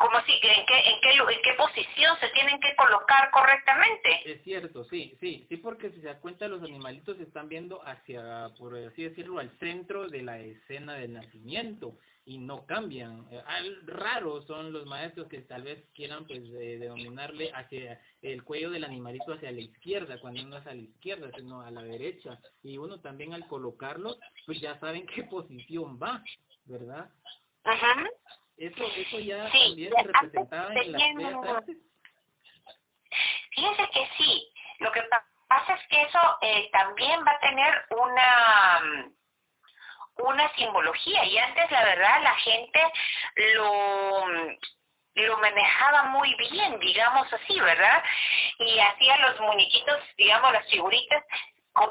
[0.00, 4.08] Como si en qué en qué en qué posición se tienen que colocar correctamente.
[4.24, 8.48] Es cierto sí sí sí porque si se da cuenta los animalitos están viendo hacia
[8.58, 13.26] por así decirlo al centro de la escena del nacimiento y no cambian.
[13.30, 13.42] Eh,
[13.84, 18.84] raros son los maestros que tal vez quieran pues eh, denominarle hacia el cuello del
[18.84, 22.38] animalito hacia la izquierda cuando no es a la izquierda sino a la derecha.
[22.62, 26.24] Y uno también al colocarlo pues ya saben qué posición va
[26.64, 27.10] verdad
[27.64, 28.09] Ajá.
[28.60, 31.76] Eso, eso ya Sí, también se representaba en las teníamos- bellas artes.
[33.54, 34.52] Fíjese que sí.
[34.80, 38.80] Lo que pa- pasa es que eso eh, también va a tener una
[40.16, 42.80] una simbología y antes la verdad la gente
[43.54, 44.26] lo
[45.14, 48.02] lo manejaba muy bien, digamos así, ¿verdad?
[48.58, 51.24] Y hacía los muñequitos, digamos, las figuritas,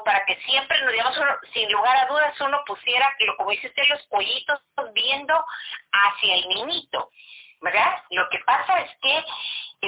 [0.04, 3.68] para que siempre, no digamos, uno, sin lugar a dudas, uno pusiera, lo- como dice
[3.68, 4.60] usted, los pollitos
[4.94, 5.44] viendo
[5.92, 7.10] hacia el niñito,
[7.60, 8.02] ¿verdad?
[8.10, 9.24] Lo que pasa es que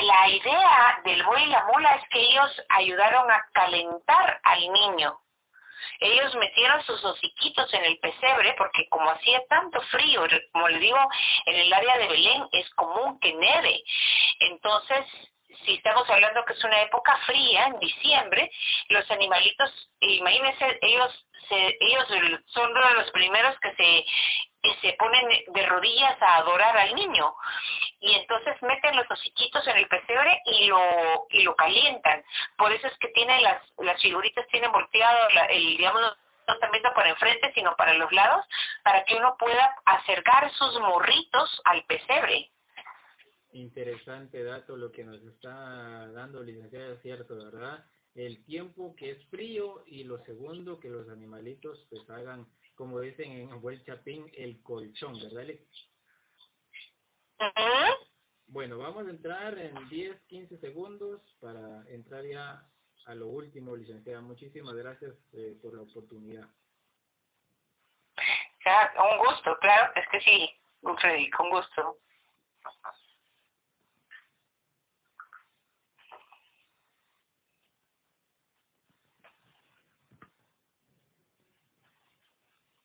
[0.01, 5.19] la idea del buey y la mula es que ellos ayudaron a calentar al niño.
[6.01, 10.99] Ellos metieron sus hociquitos en el pesebre porque como hacía tanto frío, como le digo,
[11.47, 13.83] en el área de Belén es común que neve.
[14.41, 15.07] Entonces,
[15.65, 18.51] si estamos hablando que es una época fría, en diciembre,
[18.89, 22.07] los animalitos, imagínense, ellos se, ellos
[22.47, 24.05] son uno de los primeros que se
[24.81, 27.35] se ponen de rodillas a adorar al niño.
[28.01, 32.25] Y entonces meten los hociquitos en el pesebre y lo y lo calientan.
[32.57, 36.93] Por eso es que tienen las las figuritas tienen volteado la- el digamos no viendo
[36.95, 38.45] para enfrente sino para los lados
[38.85, 42.51] para que uno pueda acercar sus morritos al pesebre
[43.53, 47.85] Interesante dato lo que nos está dando licenciada, es cierto, ¿verdad?
[48.15, 53.33] El tiempo que es frío y lo segundo que los animalitos pues hagan, como dicen
[53.33, 55.43] en buen chapín, el colchón, ¿verdad?
[55.43, 55.63] Alex?
[58.47, 62.67] Bueno, vamos a entrar en 10, 15 segundos para entrar ya
[63.07, 64.21] a lo último, licenciada.
[64.21, 66.49] Muchísimas gracias eh, por la oportunidad.
[68.65, 70.51] Un gusto claro es que sí
[71.01, 71.99] Freddy, con gusto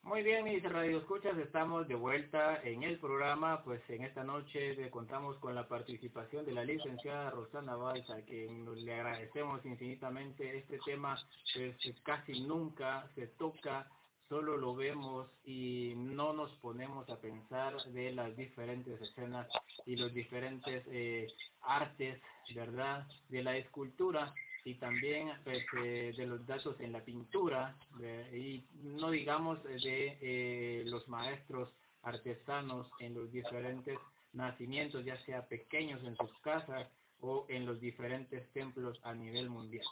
[0.07, 5.35] Muy bien, mis radioescuchas, estamos de vuelta en el programa, pues en esta noche contamos
[5.39, 10.59] con la participación de la licenciada Rosana Valls, a quien le agradecemos infinitamente.
[10.59, 11.19] Este tema
[11.53, 13.85] pues casi nunca se toca,
[14.29, 19.49] solo lo vemos y no nos ponemos a pensar de las diferentes escenas
[19.85, 21.27] y los diferentes eh,
[21.63, 22.17] artes,
[22.55, 24.33] ¿verdad?, de la escultura
[24.67, 29.77] y también pues, eh, de los datos en la pintura de- y no digamos eh,
[29.81, 33.97] de eh, los maestros artesanos en los diferentes
[34.33, 36.87] nacimientos, ya sea pequeños en sus casas
[37.21, 39.85] o en los diferentes templos a nivel mundial.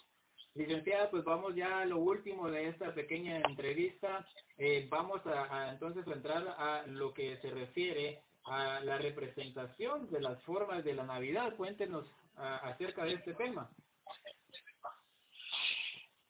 [0.55, 4.25] Licenciada, pues vamos ya a lo último de esta pequeña entrevista.
[4.57, 10.09] Eh, vamos a, a entonces a entrar a lo que se refiere a la representación
[10.11, 11.55] de las formas de la Navidad.
[11.55, 13.69] Cuéntenos ah, acerca de este tema.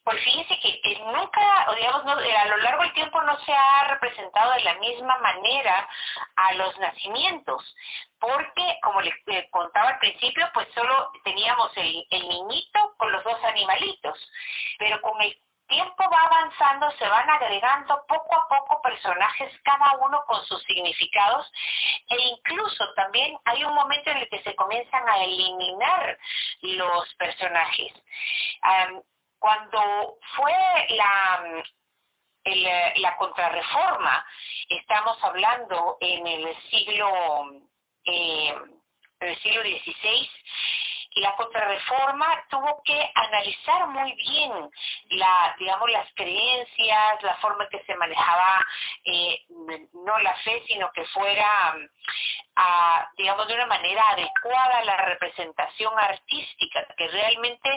[0.06, 0.18] Pues
[1.00, 4.76] nunca, digamos, no, eh, a lo largo del tiempo no se ha representado de la
[4.76, 5.88] misma manera
[6.36, 7.76] a los nacimientos,
[8.20, 9.16] porque, como les
[9.52, 14.32] contaba al principio, pues solo teníamos el, el niñito con los dos animalitos,
[14.80, 15.36] pero con el
[15.68, 21.52] tiempo va avanzando, se van agregando poco a poco personajes, cada uno con sus significados,
[22.10, 26.18] e incluso también hay un momento en el que se comienzan a eliminar
[26.62, 27.94] los personajes.
[29.46, 30.54] Cuando fue
[30.90, 31.64] la
[32.46, 32.68] el,
[33.02, 34.26] la contrarreforma,
[34.70, 37.52] estamos hablando en el siglo,
[38.06, 38.56] eh,
[39.20, 40.30] el siglo XVI,
[41.18, 44.52] la contrarreforma tuvo que analizar muy bien
[45.12, 48.66] la digamos las creencias la forma en que se manejaba
[49.06, 49.46] eh,
[49.94, 51.76] no la fe sino que fuera
[52.56, 57.70] a, digamos, de una manera adecuada la representación artística, que realmente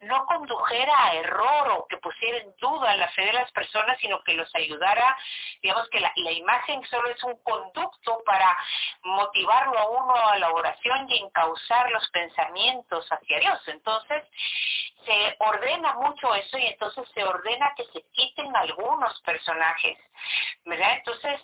[0.00, 4.22] no condujera a error o que pusiera en duda la fe de las personas, sino
[4.22, 5.16] que los ayudara,
[5.60, 8.56] digamos que la, la imagen solo es un conducto para
[9.02, 13.68] motivarlo a uno a la oración y encauzar los pensamientos hacia Dios.
[13.68, 14.24] Entonces,
[15.04, 19.98] se ordena mucho eso y entonces se ordena que se quiten algunos personajes,
[20.64, 20.94] ¿verdad?
[20.94, 21.40] Entonces,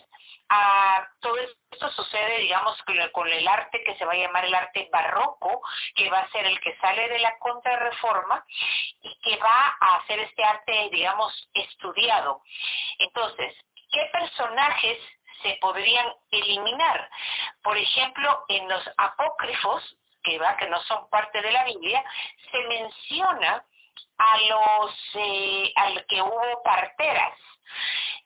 [0.49, 2.75] a todo esto sucede, digamos,
[3.11, 5.61] con el arte que se va a llamar el arte barroco,
[5.95, 8.43] que va a ser el que sale de la contrarreforma
[9.01, 12.41] y que va a hacer este arte, digamos, estudiado.
[12.97, 13.55] Entonces,
[13.91, 14.97] ¿qué personajes
[15.43, 17.09] se podrían eliminar?
[17.63, 22.03] Por ejemplo, en los apócrifos, que va, que no son parte de la Biblia,
[22.51, 23.63] se menciona
[24.17, 27.37] a los, eh, al que hubo parteras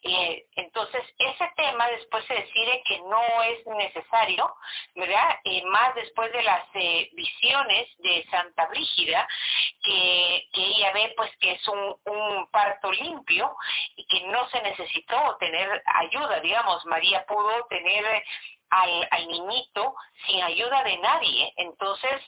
[0.03, 4.53] eh, entonces, ese tema después se decide que no es necesario,
[4.95, 5.39] ¿verdad?
[5.45, 9.25] Eh, más después de las eh, visiones de Santa Brígida,
[9.81, 13.55] que, ella ve pues que es un, un parto limpio
[13.95, 18.23] y que no se necesitó tener ayuda, digamos, María pudo tener
[18.73, 19.95] al, al niñito
[20.25, 21.53] sin ayuda de nadie.
[21.57, 22.21] Entonces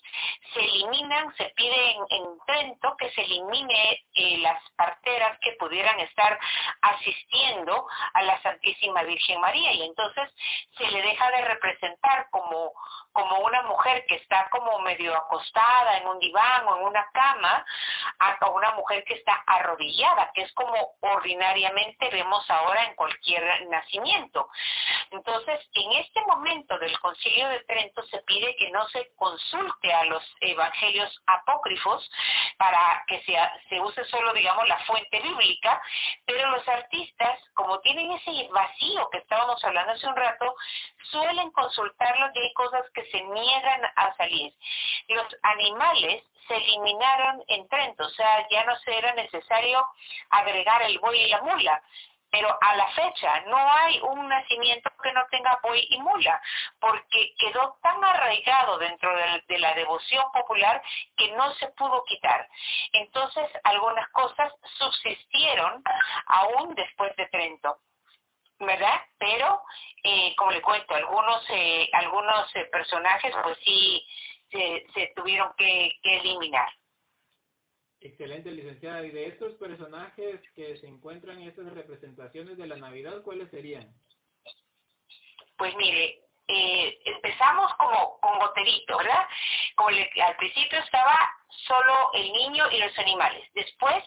[0.54, 6.00] se eliminan, se pide en, en Trento que se elimine eh, las parteras que pudieran
[6.00, 6.40] estar
[6.82, 10.30] asistiendo a la Santísima Virgen María y entonces
[10.78, 12.74] se le deja de representar como
[13.16, 17.66] como una mujer que está como medio acostada en un diván o en una cama,
[18.20, 24.50] a una mujer que está arrodillada, que es como ordinariamente vemos ahora en cualquier nacimiento.
[25.12, 30.04] Entonces, en este momento del Concilio de Trento se pide que no se consulte a
[30.06, 32.12] los evangelios apócrifos
[32.58, 33.38] para que se,
[33.70, 35.82] se use solo, digamos, la fuente bíblica,
[36.26, 40.54] pero los artistas, como tienen ese vacío que estábamos hablando hace un rato,
[41.12, 44.54] suelen consultarlos y hay cosas que se niegan a salir.
[45.08, 49.86] Los animales se eliminaron en Trento, o sea, ya no se era necesario
[50.30, 51.82] agregar el buey y la mula.
[52.32, 56.42] Pero a la fecha no hay un nacimiento que no tenga buey y mula,
[56.82, 60.82] porque quedó tan arraigado dentro de, de la devoción popular
[61.16, 62.46] que no se pudo quitar.
[62.92, 65.82] Entonces, algunas cosas subsistieron
[66.26, 67.78] aún después de Trento.
[68.60, 69.02] ¿Verdad?
[69.20, 69.62] Pero,
[70.04, 74.06] eh, como le cuento, algunos eh, algunos eh, personajes pues sí
[74.52, 76.70] se, se tuvieron que, que eliminar.
[78.00, 79.04] Excelente, licenciada.
[79.04, 83.92] Y de estos personajes que se encuentran en estas representaciones de la Navidad, ¿cuáles serían?
[85.58, 89.28] Pues mire, eh, empezamos como con Goterito, ¿verdad?
[89.76, 91.18] Como le, al principio estaba
[91.68, 93.50] solo el niño y los animales.
[93.54, 94.04] Después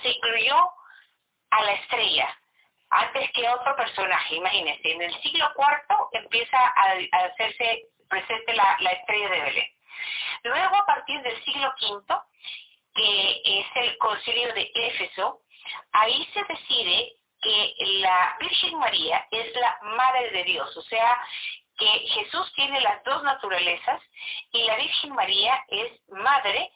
[0.00, 0.56] se incluyó
[1.50, 2.39] a la estrella,
[2.90, 4.36] antes que otro personaje.
[4.36, 9.68] Imagínense, en el siglo IV empieza a, hacerse presente la, la, estrella de Belén.
[10.44, 12.14] Luego, a partir del siglo V,
[12.94, 15.40] que es el concilio de Éfeso,
[15.92, 17.12] ahí se decide
[17.42, 21.18] que la Virgen María es la Madre de Dios, o sea,
[21.80, 24.02] que Jesús tiene las dos naturalezas
[24.52, 26.70] y la Virgen María es madre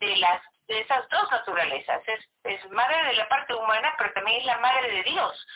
[0.00, 2.02] de las de esas dos naturalezas.
[2.06, 5.46] Es, es madre de la parte humana, pero también es la madre de Dios.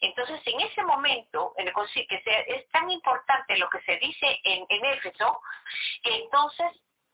[0.00, 1.74] Entonces, en ese momento, en el
[2.08, 5.40] que sea, es tan importante lo que se dice en, en Éfeso,
[6.02, 6.72] que entonces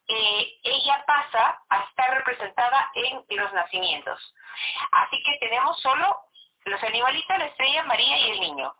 [0.08, 4.34] eh, ella pasa a estar representada en los nacimientos.
[4.90, 6.16] Así que tenemos solo
[6.64, 8.74] los animalitos, la estrella, María y el niño.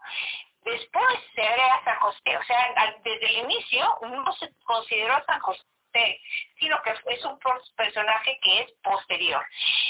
[0.63, 5.63] Después se agrega San José, o sea, desde el inicio no se consideró San José
[6.59, 7.39] sino que es un
[7.77, 9.45] personaje que es posterior.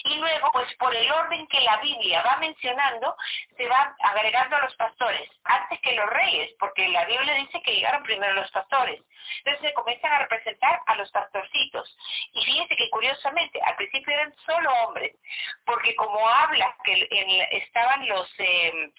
[0.05, 3.17] Y luego, pues por el orden que la Biblia va mencionando,
[3.57, 7.75] se va agregando a los pastores, antes que los reyes, porque la Biblia dice que
[7.75, 9.01] llegaron primero los pastores.
[9.39, 11.97] Entonces se comienzan a representar a los pastorcitos.
[12.33, 15.17] Y fíjense que curiosamente, al principio eran solo hombres,
[15.65, 17.09] porque como habla que
[17.53, 18.29] estaban los...
[18.39, 18.93] Eh,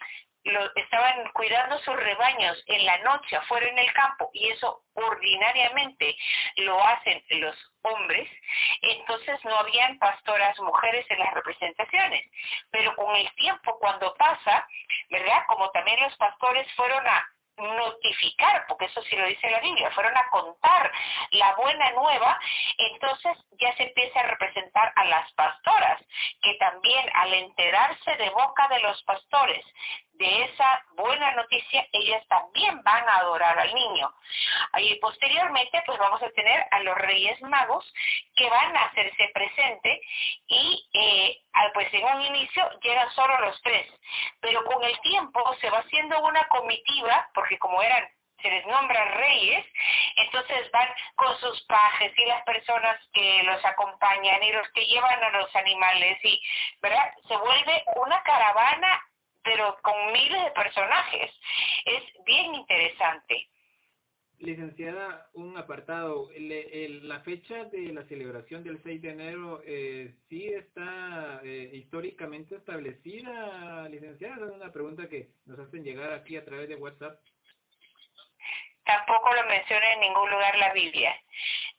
[0.45, 6.15] lo, estaban cuidando sus rebaños en la noche afuera en el campo y eso ordinariamente
[6.57, 8.29] lo hacen los hombres,
[8.81, 12.25] entonces no habían pastoras mujeres en las representaciones.
[12.71, 14.67] Pero con el tiempo, cuando pasa,
[15.09, 15.43] ¿verdad?
[15.47, 17.27] Como también los pastores fueron a
[17.57, 20.91] notificar, porque eso sí lo dice la Biblia, fueron a contar
[21.31, 22.39] la buena nueva,
[22.77, 26.01] entonces ya se empieza a representar a las pastoras,
[26.41, 29.63] que también al enterarse de boca de los pastores
[30.14, 34.14] de esa buena noticia, ellas también van a adorar al niño.
[34.78, 37.91] Y posteriormente, pues vamos a tener a los reyes magos
[38.36, 40.01] que van a hacerse presente
[40.47, 41.41] y eh,
[41.74, 43.88] pues en un inicio llegan solo los tres,
[44.39, 48.07] pero con el tiempo se va haciendo una comitiva, porque como eran
[48.41, 49.66] se les nombra reyes,
[50.18, 55.24] entonces van con sus pajes y las personas que los acompañan y los que llevan
[55.24, 56.41] a los animales y,
[56.82, 57.09] ¿verdad?
[57.28, 59.01] Se vuelve una caravana
[59.43, 61.31] pero con miles de personajes.
[61.85, 63.49] Es bien interesante.
[64.39, 66.29] Licenciada, un apartado.
[66.37, 73.87] la fecha de la celebración del 6 de enero eh, sí está eh, históricamente establecida,
[73.87, 74.47] licenciada.
[74.47, 77.21] es una pregunta que nos hacen llegar aquí a través de WhatsApp.
[78.86, 81.17] Tampoco lo menciona en ningún lugar la Biblia.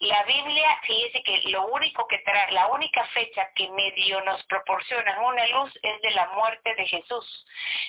[0.01, 5.21] La Biblia, fíjese que lo único que trae, la única fecha que medio nos proporciona
[5.21, 7.47] una luz es de la muerte de Jesús,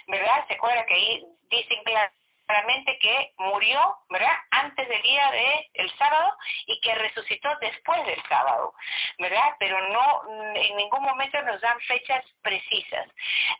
[0.07, 0.45] ¿verdad?
[0.47, 1.84] ¿Se acuerda que ahí dicen
[2.45, 4.38] claramente que murió, ¿verdad?
[4.51, 6.32] Antes del día del el sábado
[6.68, 8.74] y que resucitó después del sábado,
[9.18, 9.56] ¿verdad?
[9.58, 13.10] Pero no, en ningún momento nos dan fechas precisas.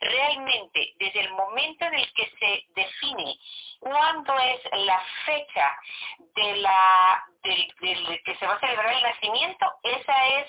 [0.00, 3.34] Realmente, desde el momento en el que se define
[3.80, 5.78] cuándo es la fecha
[6.18, 10.46] de la del, que se va a celebrar el nacimiento, esa es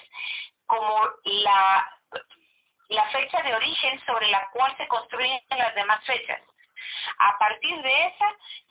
[0.68, 1.92] como la
[2.90, 6.42] la fecha de origen sobre la cual se construyen las demás fechas.
[7.18, 8.26] A partir de esa,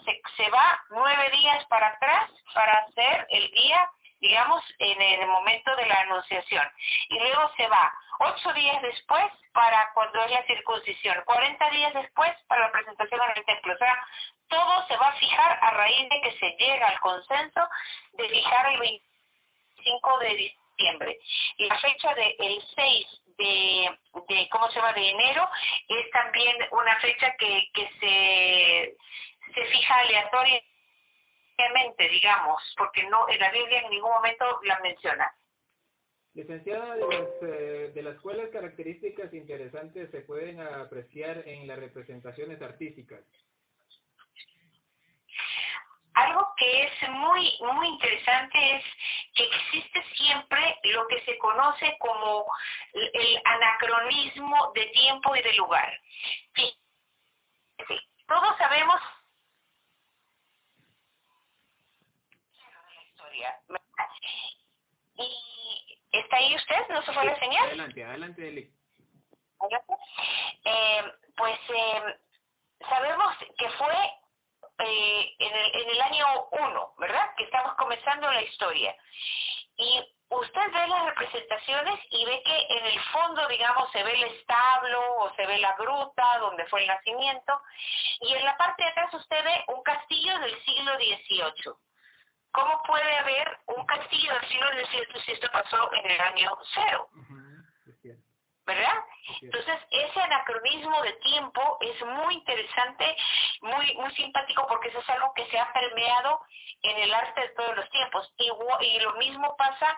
[0.04, 3.90] se, se va nueve días para atrás para hacer el día,
[4.26, 6.68] digamos, en el momento de la anunciación.
[7.08, 12.32] Y luego se va ocho días después para cuando es la circuncisión, cuarenta días después
[12.48, 13.74] para la presentación en el templo.
[13.74, 14.06] O sea,
[14.48, 17.68] todo se va a fijar a raíz de que se llega al consenso
[18.12, 21.18] de fijar el 25 de diciembre.
[21.58, 23.06] Y la fecha del el 6
[23.38, 23.98] de,
[24.28, 25.48] de, ¿cómo se llama?, de enero
[25.88, 30.00] es también una fecha que, que se, se fija
[32.10, 35.32] digamos, porque no en la Biblia en ningún momento la menciona.
[36.34, 42.60] Licenciada, de las, eh, de las cuales características interesantes se pueden apreciar en las representaciones
[42.60, 43.20] artísticas?
[46.12, 48.84] Algo que es muy, muy interesante es
[49.34, 52.46] que existe siempre lo que se conoce como
[52.92, 56.00] el anacronismo de tiempo y de lugar.
[56.54, 56.74] Sí.
[58.26, 59.00] Todos sabemos
[65.18, 66.88] ¿Y está ahí usted?
[66.90, 67.66] ¿No se fue la señal?
[67.66, 68.72] Adelante, adelante, Eli.
[70.64, 72.16] Eh, pues eh,
[72.88, 73.94] sabemos que fue
[74.78, 77.34] eh, en, el, en el año 1, ¿verdad?
[77.36, 78.94] Que estamos comenzando la historia.
[79.76, 84.24] Y usted ve las representaciones y ve que en el fondo, digamos, se ve el
[84.24, 87.60] establo o se ve la gruta donde fue el nacimiento.
[88.20, 91.85] Y en la parte de atrás usted ve un castillo del siglo XVIII.
[92.56, 97.08] ¿Cómo puede haber un castillo del siglo XVIII si esto pasó en el año cero?
[98.66, 99.04] ¿verdad?
[99.42, 103.16] Entonces, ese anacronismo de tiempo es muy interesante,
[103.60, 106.40] muy muy simpático porque eso es algo que se ha permeado
[106.82, 108.34] en el arte de todos los tiempos.
[108.38, 108.50] Y,
[108.86, 109.96] y lo mismo pasa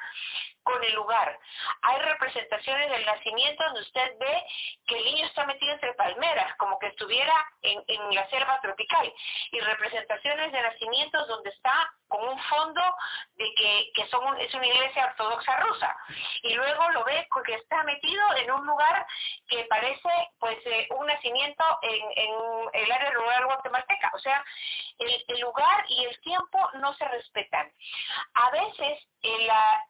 [0.68, 1.38] con el lugar.
[1.80, 4.44] Hay representaciones del nacimiento donde usted ve
[4.86, 9.10] que el niño está metido entre palmeras, como que estuviera en, en la selva tropical,
[9.50, 12.82] y representaciones de nacimientos donde está con un fondo
[13.36, 15.96] de que, que son es una iglesia ortodoxa rusa,
[16.42, 19.06] y luego lo ve porque está metido en un lugar
[19.48, 22.32] que parece pues eh, un nacimiento en, en
[22.74, 24.44] el área rural guatemalteca, o sea,
[24.98, 27.72] el, el lugar y el tiempo no se respetan.
[28.34, 29.84] A veces en la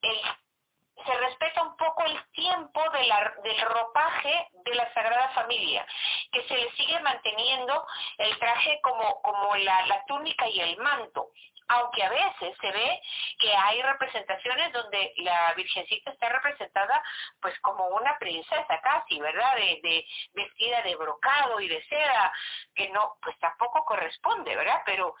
[0.00, 5.86] se respeta un poco el tiempo de la, del ropaje de la Sagrada Familia,
[6.32, 7.86] que se le sigue manteniendo
[8.18, 11.28] el traje como, como la, la túnica y el manto,
[11.68, 13.00] aunque a veces se ve
[13.38, 17.02] que hay representaciones donde la Virgencita está representada
[17.40, 19.54] pues como una princesa casi, ¿verdad?
[19.54, 22.32] De, de vestida de brocado y de seda,
[22.74, 24.82] que no, pues tampoco corresponde, ¿verdad?
[24.84, 25.14] Pero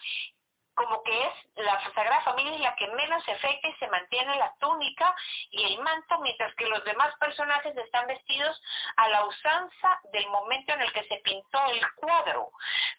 [0.78, 5.12] como que es la Sagrada Familia la que menos efecta y se mantiene la túnica
[5.50, 8.62] y el manto, mientras que los demás personajes están vestidos
[8.96, 12.50] a la usanza del momento en el que se pintó el cuadro,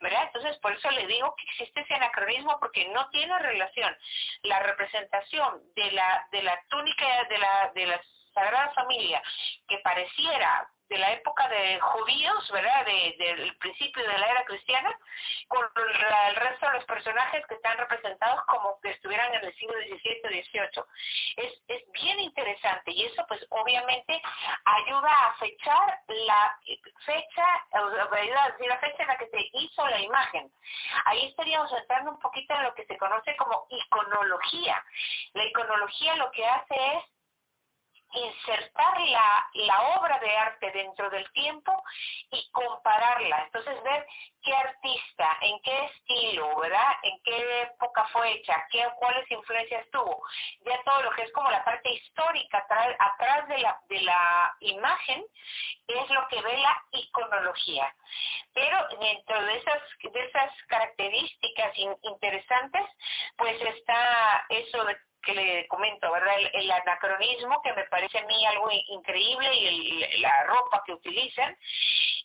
[0.02, 0.24] ¿verdad?
[0.24, 3.96] Entonces, por eso le digo que existe ese anacronismo porque no tiene relación
[4.44, 8.02] la representación de la de la túnica de la de la
[8.34, 9.24] Sagrada Familia
[9.70, 12.86] que pareciera de la época de judíos, ¿verdad?
[12.86, 14.98] Del de, principio de la era cristiana,
[15.48, 19.76] con el resto de los personajes que están representados como que estuvieran en el siglo
[19.76, 20.84] XVII o XVIII.
[21.38, 24.22] Es, es bien interesante y eso pues obviamente
[24.66, 26.58] ayuda a fechar la
[27.06, 28.10] fecha, ayuda
[28.68, 30.52] la fecha en la que se hizo la imagen.
[31.06, 34.84] Ahí estaríamos entrando un poquito en lo que se conoce como iconología.
[35.34, 37.19] La iconología lo que hace es
[38.14, 41.84] insertar la, la obra de arte dentro del tiempo
[42.32, 43.44] y compararla.
[43.44, 44.06] Entonces, ver
[44.44, 46.94] qué artista, en qué estilo, ¿verdad?
[47.04, 50.24] En qué época fue hecha, qué, cuáles influencias tuvo.
[50.66, 52.66] Ya todo lo que es como la parte histórica
[53.00, 55.24] atrás, de, la, de la imagen
[55.88, 57.94] es lo que ve la iconología.
[58.54, 62.86] Pero dentro de esas, de esas características interesantes,
[63.38, 66.36] pues está eso de que le comento, ¿verdad?
[66.54, 71.58] El, anacronismo, que me parece a mí algo increíble, y la ropa que utilizan.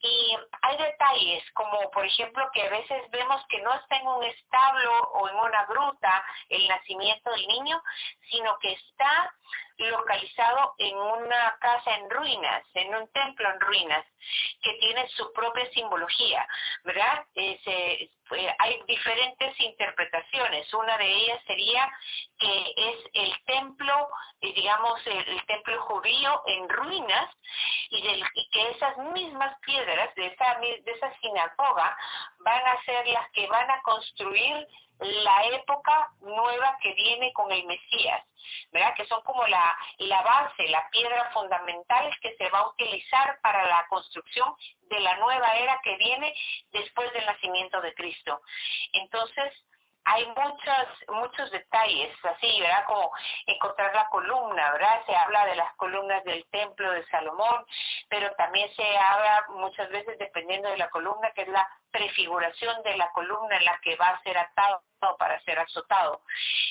[0.01, 4.23] Y hay detalles, como por ejemplo que a veces vemos que no está en un
[4.25, 7.83] establo o en una gruta el nacimiento del niño,
[8.31, 9.35] sino que está
[9.79, 14.05] localizado en una casa en ruinas, en un templo en ruinas,
[14.63, 16.47] que tiene su propia simbología,
[16.85, 17.25] ¿verdad?
[17.35, 17.59] Eh,
[18.59, 20.73] hay diferentes interpretaciones.
[20.73, 21.93] Una de ellas sería
[22.39, 24.09] que es el templo,
[24.41, 27.31] eh, digamos, el, templo judío en ruinas
[27.91, 31.97] y, del, y, que esas mismas piedras de esa, de esa sinagoga
[32.39, 34.67] van a ser las que van a construir
[35.05, 38.23] la época nueva que viene con el Mesías,
[38.73, 38.95] ¿verdad?
[38.97, 43.67] Que son como la, la base, la piedra fundamental que se va a utilizar para
[43.67, 46.35] la construcción de la nueva era que viene
[46.73, 48.41] después del nacimiento de Cristo.
[48.93, 49.53] Entonces,
[50.05, 52.85] hay muchos, muchos detalles, así, ¿verdad?
[52.87, 53.11] Como
[53.47, 55.05] encontrar la columna, ¿verdad?
[55.07, 57.65] Se habla de las columnas del templo de Salomón,
[58.09, 62.97] pero también se habla muchas veces, dependiendo de la columna, que es la prefiguración de
[62.97, 64.83] la columna en la que va a ser atado
[65.19, 66.23] para ser azotado.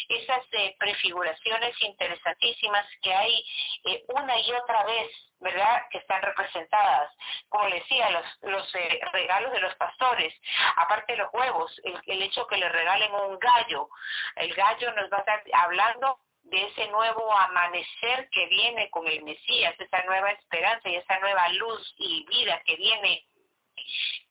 [0.10, 3.46] Esas eh, prefiguraciones interesantísimas que hay
[3.86, 5.12] eh, una y otra vez,
[5.44, 5.84] ¿verdad?
[5.92, 7.12] Que están representadas.
[7.50, 10.34] Como le decía, los, los eh, regalos de los pastores,
[10.78, 13.90] aparte de los huevos, el, el hecho que le regalen un gallo.
[14.36, 19.24] El gallo nos va a estar hablando de ese nuevo amanecer que viene con el
[19.24, 23.26] Mesías, esa nueva esperanza y esa nueva luz y vida que viene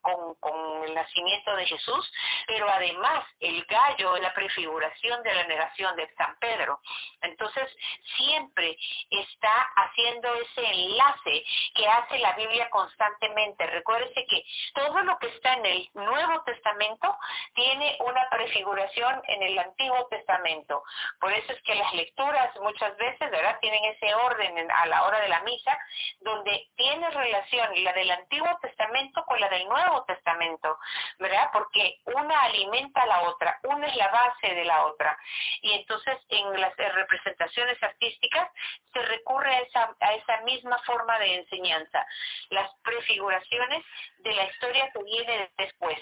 [0.02, 2.12] con, con el nacimiento de Jesús,
[2.46, 6.80] pero además el gallo es la prefiguración de la negación de San Pedro.
[7.22, 7.68] Entonces,
[8.16, 8.76] siempre
[9.10, 11.44] está haciendo ese enlace
[11.74, 13.66] que hace la Biblia constantemente.
[13.66, 14.44] Recuérdese que
[14.74, 17.16] todo lo que está en el Nuevo Testamento
[17.54, 20.82] tiene una prefiguración en el Antiguo Testamento.
[21.20, 25.20] Por eso es que las lecturas muchas veces, ¿verdad?, tienen ese orden a la hora
[25.20, 25.78] de la misa,
[26.20, 30.78] donde tiene relación la del Antiguo Testamento con la del Nuevo Testamento,
[31.18, 31.50] ¿verdad?
[31.52, 35.18] Porque una alimenta a la otra, una es la base de la otra.
[35.60, 38.50] Y entonces en las representaciones artísticas
[38.92, 42.06] se recurre a esa, a esa misma forma de enseñanza,
[42.50, 43.84] las prefiguraciones
[44.18, 45.98] de la historia que viene después.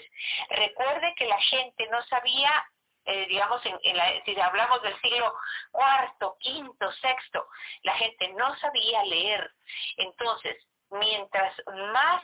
[0.49, 2.65] Recuerde que la gente no sabía
[3.05, 5.33] eh, digamos, en la, si hablamos del siglo
[5.71, 7.47] cuarto, quinto, sexto,
[7.81, 9.51] la gente no sabía leer.
[9.97, 11.55] Entonces, mientras
[11.93, 12.23] más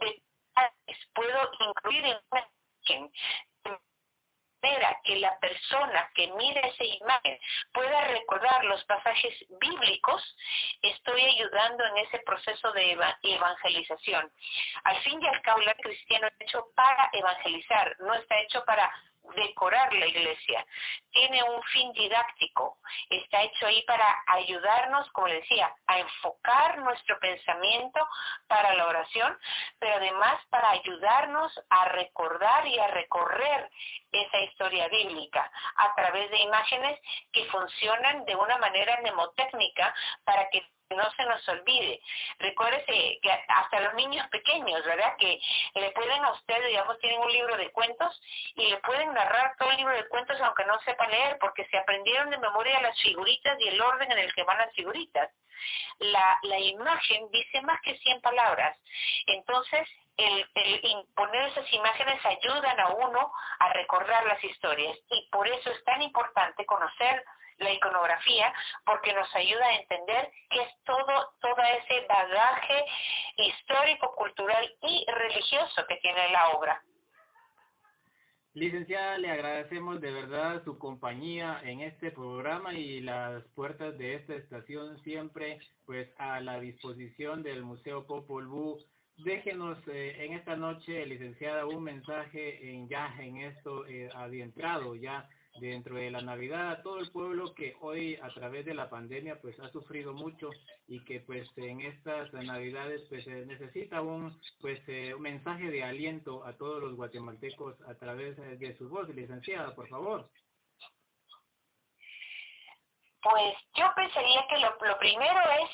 [0.00, 0.22] de
[1.14, 2.48] puedo incluir en una
[2.86, 3.12] imagen
[4.62, 7.38] manera que la persona que mire esa imagen
[7.72, 10.36] pueda recordar los pasajes bíblicos,
[10.82, 14.30] estoy ayudando en ese proceso de evangelización.
[14.84, 18.92] Al fin y al cabo, el cristiano está hecho para evangelizar, no está hecho para
[19.34, 20.64] decorar la iglesia.
[21.10, 22.78] Tiene un fin didáctico.
[23.08, 28.06] Está hecho ahí para ayudarnos, como decía, a enfocar nuestro pensamiento
[28.48, 29.38] para la oración,
[29.78, 33.70] pero además para ayudarnos a recordar y a recorrer
[34.12, 36.98] esa historia bíblica a través de imágenes
[37.32, 39.94] que funcionan de una manera mnemotécnica
[40.24, 40.64] para que
[40.94, 42.00] no se nos olvide.
[42.38, 45.16] Recuérdese que hasta los niños pequeños, ¿verdad?
[45.18, 45.40] Que
[45.74, 48.20] le pueden a usted, digamos, tienen un libro de cuentos
[48.54, 51.78] y le pueden narrar todo el libro de cuentos aunque no sepan leer, porque se
[51.78, 55.30] aprendieron de memoria las figuritas y el orden en el que van las figuritas.
[55.98, 58.78] La, la imagen dice más que 100 palabras.
[59.26, 59.86] Entonces,
[60.16, 65.70] el, el imponer esas imágenes ayudan a uno a recordar las historias y por eso
[65.70, 67.24] es tan importante conocer
[67.60, 68.52] la iconografía
[68.84, 72.84] porque nos ayuda a entender que es todo, todo ese bagaje
[73.36, 76.82] histórico, cultural y religioso que tiene la obra.
[78.54, 84.34] Licenciada, le agradecemos de verdad su compañía en este programa y las puertas de esta
[84.34, 88.80] estación siempre pues a la disposición del Museo Popol Vuh.
[89.18, 95.28] Déjenos eh, en esta noche, licenciada, un mensaje en ya en esto eh, adentrado ya
[95.58, 99.40] dentro de la Navidad a todo el pueblo que hoy a través de la pandemia
[99.40, 100.50] pues ha sufrido mucho
[100.86, 106.44] y que pues en estas Navidades pues necesita un pues eh, un mensaje de aliento
[106.44, 110.28] a todos los guatemaltecos a través de su voz, licenciada, por favor.
[113.22, 115.70] Pues yo pensaría que lo, lo primero es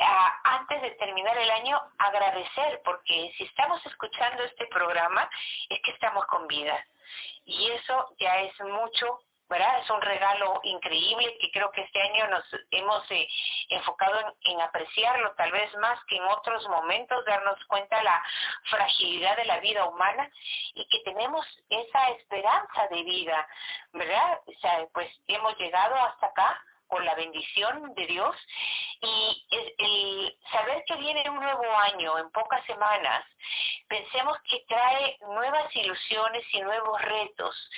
[0.00, 5.28] ah, antes de terminar el año agradecer porque si estamos escuchando este programa
[5.68, 6.84] es que estamos con vida
[7.46, 9.80] y eso ya es mucho, ¿verdad?
[9.80, 13.28] Es un regalo increíble que creo que este año nos hemos eh,
[13.70, 18.20] enfocado en, apreciarlo, tal vez más que en otros momentos, darnos cuenta la
[18.68, 20.28] fragilidad de la vida humana
[20.74, 23.48] y que tenemos esa esperanza de vida,
[23.92, 24.40] ¿verdad?
[24.46, 28.36] O sea, pues hemos llegado hasta acá con la bendición de Dios
[29.00, 29.46] y
[29.78, 33.24] el, saber que viene un nuevo año en pocas semanas,
[33.88, 37.70] pensemos que trae nuevas ilusiones y nuevos retos.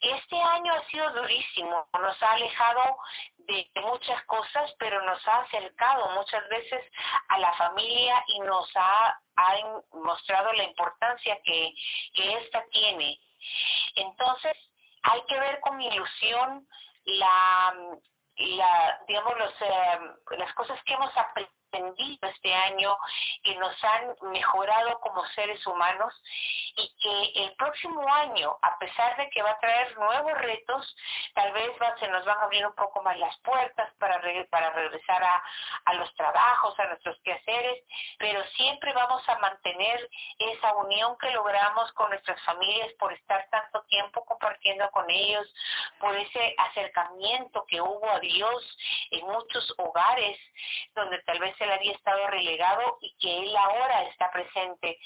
[0.00, 2.98] Este año ha sido durísimo, nos ha alejado
[3.38, 6.84] de muchas cosas, pero nos ha acercado muchas veces
[7.28, 9.54] a la familia y nos ha, ha
[9.92, 11.72] mostrado la importancia que,
[12.14, 13.18] que esta tiene.
[13.94, 14.56] Entonces,
[15.02, 16.66] hay que ver con ilusión
[17.04, 17.74] la
[18.36, 20.00] la, digamos, los, eh,
[20.38, 22.96] las cosas que hemos aprendido este año,
[23.42, 26.12] que nos han mejorado como seres humanos
[26.76, 30.96] y que el próximo año, a pesar de que va a traer nuevos retos,
[31.34, 34.20] tal vez va, se nos van a abrir un poco más las puertas para,
[34.50, 35.42] para regresar a,
[35.86, 37.82] a los trabajos, a nuestros quehaceres,
[38.18, 40.08] pero siempre vamos a mantener
[40.38, 45.46] esa unión que logramos con nuestras familias por estar tanto tiempo compartiendo con ellos,
[45.98, 48.78] por ese acercamiento que hubo a Dios
[49.12, 50.38] en muchos hogares
[50.94, 54.98] donde tal vez él había estado relegado y que él ahora está presente.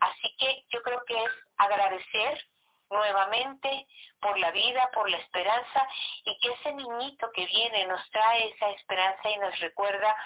[0.00, 2.44] Así que yo creo que es agradecer
[2.90, 3.86] nuevamente
[4.20, 5.86] por la vida, por la esperanza
[6.24, 10.16] y que ese niñito que viene nos trae esa esperanza y nos recuerda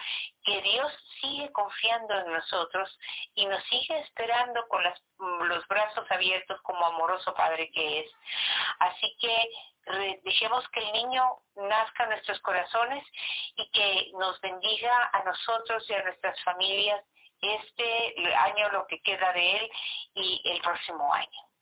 [0.45, 2.99] que Dios sigue confiando en nosotros
[3.35, 8.11] y nos sigue esperando con las, los brazos abiertos como amoroso Padre que es.
[8.79, 9.51] Así que
[10.23, 11.25] dejemos que el niño
[11.57, 13.05] nazca en nuestros corazones
[13.57, 17.05] y que nos bendiga a nosotros y a nuestras familias
[17.43, 19.71] este año, lo que queda de él
[20.15, 21.53] y el próximo año.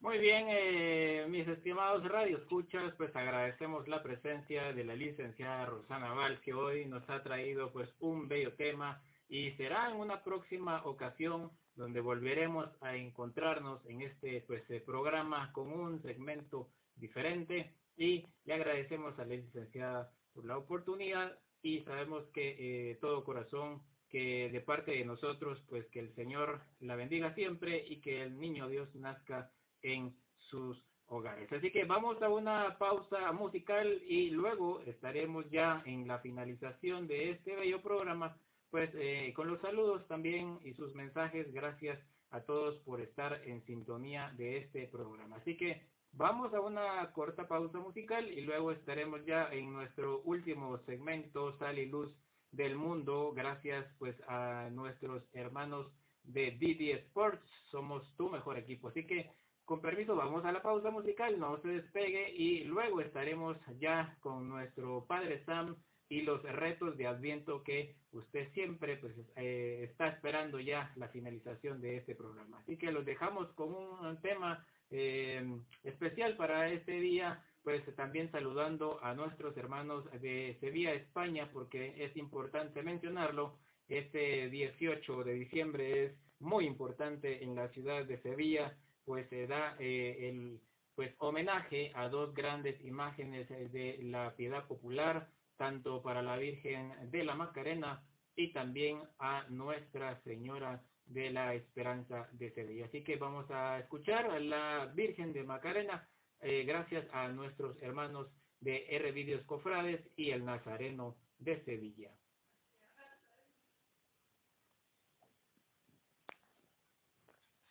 [0.00, 6.40] Muy bien, eh, mis estimados radioescuchas, pues agradecemos la presencia de la licenciada Rosana Val,
[6.40, 11.52] que hoy nos ha traído pues un bello tema y será en una próxima ocasión
[11.76, 18.54] donde volveremos a encontrarnos en este pues eh, programa con un segmento diferente y le
[18.54, 22.56] agradecemos a la licenciada por la oportunidad y sabemos que
[22.90, 23.82] eh, todo corazón
[24.12, 28.38] que de parte de nosotros pues que el Señor la bendiga siempre y que el
[28.38, 29.50] niño Dios nazca
[29.80, 31.50] en sus hogares.
[31.50, 37.30] Así que vamos a una pausa musical y luego estaremos ya en la finalización de
[37.30, 38.36] este bello programa
[38.70, 41.52] pues eh, con los saludos también y sus mensajes.
[41.52, 41.98] Gracias
[42.30, 45.36] a todos por estar en sintonía de este programa.
[45.36, 50.76] Así que Vamos a una corta pausa musical y luego estaremos ya en nuestro último
[50.84, 52.12] segmento, Sal y Luz
[52.52, 55.86] del Mundo, gracias pues a nuestros hermanos
[56.24, 58.88] de Didi Sports, somos tu mejor equipo.
[58.88, 59.30] Así que
[59.64, 64.48] con permiso vamos a la pausa musical, no se despegue y luego estaremos ya con
[64.48, 65.76] nuestro padre Sam
[66.08, 71.80] y los retos de Adviento que usted siempre pues eh, está esperando ya la finalización
[71.80, 72.58] de este programa.
[72.58, 75.42] Así que los dejamos con un tema eh,
[75.84, 82.16] especial para este día, pues también saludando a nuestros hermanos de Sevilla, España, porque es
[82.16, 83.58] importante mencionarlo.
[83.88, 89.76] Este 18 de diciembre es muy importante en la ciudad de Sevilla, pues se da
[89.78, 90.60] eh, el
[90.94, 97.24] pues homenaje a dos grandes imágenes de la piedad popular, tanto para la Virgen de
[97.24, 98.02] la Macarena
[98.36, 102.86] y también a Nuestra Señora de la Esperanza de Sevilla.
[102.86, 106.06] Así que vamos a escuchar a la Virgen de Macarena,
[106.42, 108.28] eh, gracias a nuestros hermanos
[108.60, 112.10] de R Videos Cofrades y el Nazareno de Sevilla.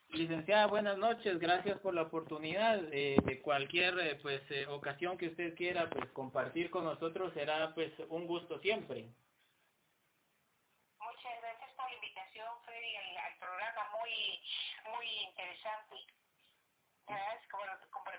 [0.10, 1.40] Licenciada, buenas noches.
[1.40, 2.82] Gracias por la oportunidad.
[2.92, 7.94] Eh, de cualquier eh, pues ocasión que usted quiera pues compartir con nosotros será pues
[8.10, 9.10] un gusto siempre.
[13.42, 14.40] programa muy,
[14.94, 15.96] muy interesante.
[17.08, 18.12] es como, como